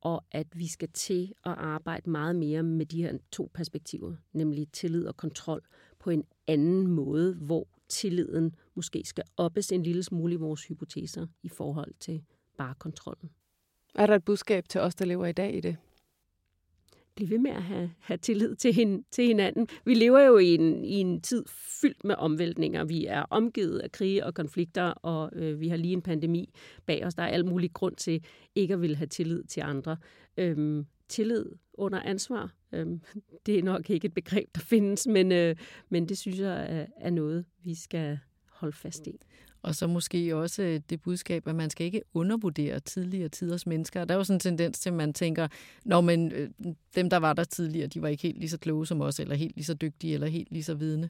Og 0.00 0.24
at 0.32 0.46
vi 0.54 0.66
skal 0.66 0.88
til 0.88 1.32
at 1.44 1.52
arbejde 1.52 2.10
meget 2.10 2.36
mere 2.36 2.62
med 2.62 2.86
de 2.86 3.02
her 3.02 3.18
to 3.32 3.50
perspektiver, 3.54 4.16
nemlig 4.32 4.68
tillid 4.72 5.06
og 5.06 5.16
kontrol, 5.16 5.62
på 5.98 6.10
en 6.10 6.24
anden 6.46 6.86
måde, 6.86 7.34
hvor 7.34 7.68
tilliden 7.88 8.54
måske 8.74 9.02
skal 9.04 9.24
oppes 9.36 9.72
en 9.72 9.82
lille 9.82 10.02
smule 10.02 10.32
i 10.34 10.36
vores 10.36 10.64
hypoteser 10.64 11.26
i 11.42 11.48
forhold 11.48 11.94
til 12.00 12.22
bare 12.58 12.74
kontrollen. 12.74 13.30
Er 13.94 14.06
der 14.06 14.14
et 14.14 14.24
budskab 14.24 14.68
til 14.68 14.80
os, 14.80 14.94
der 14.94 15.04
lever 15.04 15.26
i 15.26 15.32
dag 15.32 15.56
i 15.56 15.60
det? 15.60 15.76
Blive 17.20 17.30
ved 17.30 17.38
med 17.38 17.50
at 17.50 17.62
have, 17.62 17.90
have 17.98 18.18
tillid 18.18 18.54
til, 18.54 18.74
hin, 18.74 19.04
til 19.10 19.26
hinanden. 19.26 19.68
Vi 19.84 19.94
lever 19.94 20.20
jo 20.20 20.38
i 20.38 20.54
en, 20.54 20.84
i 20.84 20.94
en 20.94 21.20
tid 21.20 21.44
fyldt 21.80 22.04
med 22.04 22.14
omvæltninger. 22.18 22.84
Vi 22.84 23.06
er 23.06 23.22
omgivet 23.30 23.78
af 23.78 23.92
krige 23.92 24.26
og 24.26 24.34
konflikter, 24.34 24.82
og 24.82 25.30
øh, 25.32 25.60
vi 25.60 25.68
har 25.68 25.76
lige 25.76 25.92
en 25.92 26.02
pandemi 26.02 26.52
bag 26.86 27.06
os. 27.06 27.14
Der 27.14 27.22
er 27.22 27.26
alt 27.26 27.46
muligt 27.46 27.74
grund 27.74 27.96
til 27.96 28.24
ikke 28.54 28.74
at 28.74 28.80
ville 28.80 28.96
have 28.96 29.06
tillid 29.06 29.44
til 29.44 29.60
andre. 29.60 29.96
Øhm, 30.36 30.86
tillid 31.08 31.46
under 31.74 32.00
ansvar, 32.00 32.54
øhm, 32.72 33.00
det 33.46 33.58
er 33.58 33.62
nok 33.62 33.90
ikke 33.90 34.06
et 34.06 34.14
begreb, 34.14 34.48
der 34.54 34.60
findes, 34.60 35.06
men, 35.06 35.32
øh, 35.32 35.56
men 35.88 36.08
det 36.08 36.18
synes 36.18 36.38
jeg 36.38 36.80
er, 36.80 36.86
er 36.96 37.10
noget, 37.10 37.44
vi 37.64 37.74
skal 37.74 38.18
holde 38.48 38.76
fast 38.76 39.06
i. 39.06 39.20
Og 39.62 39.74
så 39.74 39.86
måske 39.86 40.36
også 40.36 40.62
øh, 40.62 40.80
det 40.90 41.02
budskab, 41.02 41.48
at 41.48 41.54
man 41.54 41.70
skal 41.70 41.86
ikke 41.86 42.02
undervurdere 42.14 42.80
tidligere 42.80 43.28
tiders 43.28 43.66
mennesker. 43.66 44.04
Der 44.04 44.14
er 44.14 44.18
jo 44.18 44.24
sådan 44.24 44.36
en 44.36 44.40
tendens 44.40 44.78
til, 44.78 44.90
at 44.90 44.94
man 44.94 45.12
tænker, 45.12 45.48
når 45.84 46.00
men 46.00 46.32
øh, 46.32 46.50
dem, 46.96 47.10
der 47.10 47.16
var 47.16 47.32
der 47.32 47.44
tidligere, 47.44 47.86
de 47.86 48.02
var 48.02 48.08
ikke 48.08 48.22
helt 48.22 48.38
lige 48.38 48.50
så 48.50 48.58
kloge 48.58 48.86
som 48.86 49.00
os, 49.00 49.20
eller 49.20 49.34
helt 49.34 49.56
lige 49.56 49.64
så 49.64 49.74
dygtige, 49.74 50.14
eller 50.14 50.26
helt 50.26 50.52
lige 50.52 50.64
så 50.64 50.74
vidende. 50.74 51.08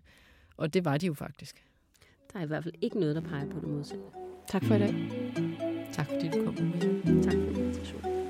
Og 0.56 0.74
det 0.74 0.84
var 0.84 0.96
de 0.96 1.06
jo 1.06 1.14
faktisk. 1.14 1.64
Der 2.32 2.38
er 2.38 2.44
i 2.44 2.46
hvert 2.46 2.64
fald 2.64 2.74
ikke 2.82 3.00
noget, 3.00 3.16
der 3.16 3.22
peger 3.22 3.50
på 3.50 3.60
det 3.60 3.68
modsatte. 3.68 4.04
Tak 4.48 4.64
for 4.64 4.74
i 4.74 4.78
dag. 4.78 4.94
Tak 5.92 6.06
fordi 6.06 6.28
du 6.28 6.44
kom 6.44 6.54
med. 6.54 7.22
Tak 7.22 7.32
for 7.32 7.60
invitationen. 7.60 8.20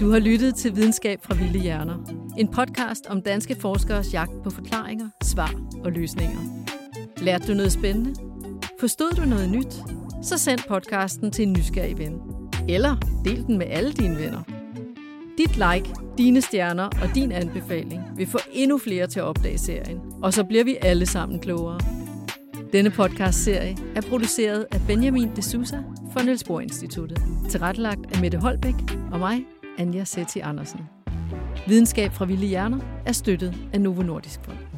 Du 0.00 0.10
har 0.10 0.18
lyttet 0.18 0.54
til 0.54 0.76
Videnskab 0.76 1.18
fra 1.22 1.34
Vilde 1.34 1.58
Hjerner. 1.58 2.28
En 2.38 2.48
podcast 2.48 3.06
om 3.06 3.22
danske 3.22 3.56
forskeres 3.60 4.14
jagt 4.14 4.42
på 4.44 4.50
forklaringer, 4.50 5.08
svar 5.22 5.80
og 5.84 5.92
løsninger. 5.92 6.61
Lærte 7.22 7.46
du 7.46 7.54
noget 7.54 7.72
spændende? 7.72 8.14
Forstod 8.80 9.10
du 9.10 9.24
noget 9.24 9.50
nyt? 9.50 9.74
Så 10.22 10.38
send 10.38 10.60
podcasten 10.68 11.30
til 11.30 11.42
en 11.42 11.52
nysgerrig 11.52 11.98
ven. 11.98 12.20
Eller 12.68 12.96
del 13.24 13.46
den 13.46 13.58
med 13.58 13.66
alle 13.70 13.92
dine 13.92 14.18
venner. 14.18 14.42
Dit 15.38 15.56
like, 15.56 15.94
dine 16.18 16.40
stjerner 16.40 16.84
og 16.84 17.14
din 17.14 17.32
anbefaling 17.32 18.02
vil 18.16 18.26
få 18.26 18.38
endnu 18.52 18.78
flere 18.78 19.06
til 19.06 19.20
at 19.20 19.24
opdage 19.24 19.58
serien. 19.58 20.00
Og 20.22 20.32
så 20.32 20.44
bliver 20.44 20.64
vi 20.64 20.76
alle 20.82 21.06
sammen 21.06 21.40
klogere. 21.40 21.80
Denne 22.72 22.90
podcast-serie 22.90 23.76
er 23.96 24.00
produceret 24.00 24.66
af 24.72 24.80
Benjamin 24.86 25.36
de 25.36 25.42
Sousa 25.42 25.78
for 26.12 26.22
Niels 26.22 26.44
Bohr 26.44 26.60
Instituttet. 26.60 27.22
Tilrettelagt 27.50 28.14
af 28.14 28.20
Mette 28.20 28.38
Holbæk 28.38 28.74
og 29.12 29.18
mig, 29.18 29.44
Anja 29.78 30.04
Setti 30.04 30.40
Andersen. 30.40 30.80
Videnskab 31.68 32.12
fra 32.12 32.24
Vilde 32.24 32.46
Hjerner 32.46 32.78
er 33.06 33.12
støttet 33.12 33.54
af 33.72 33.80
Novo 33.80 34.02
Nordisk 34.02 34.40
Fond. 34.44 34.71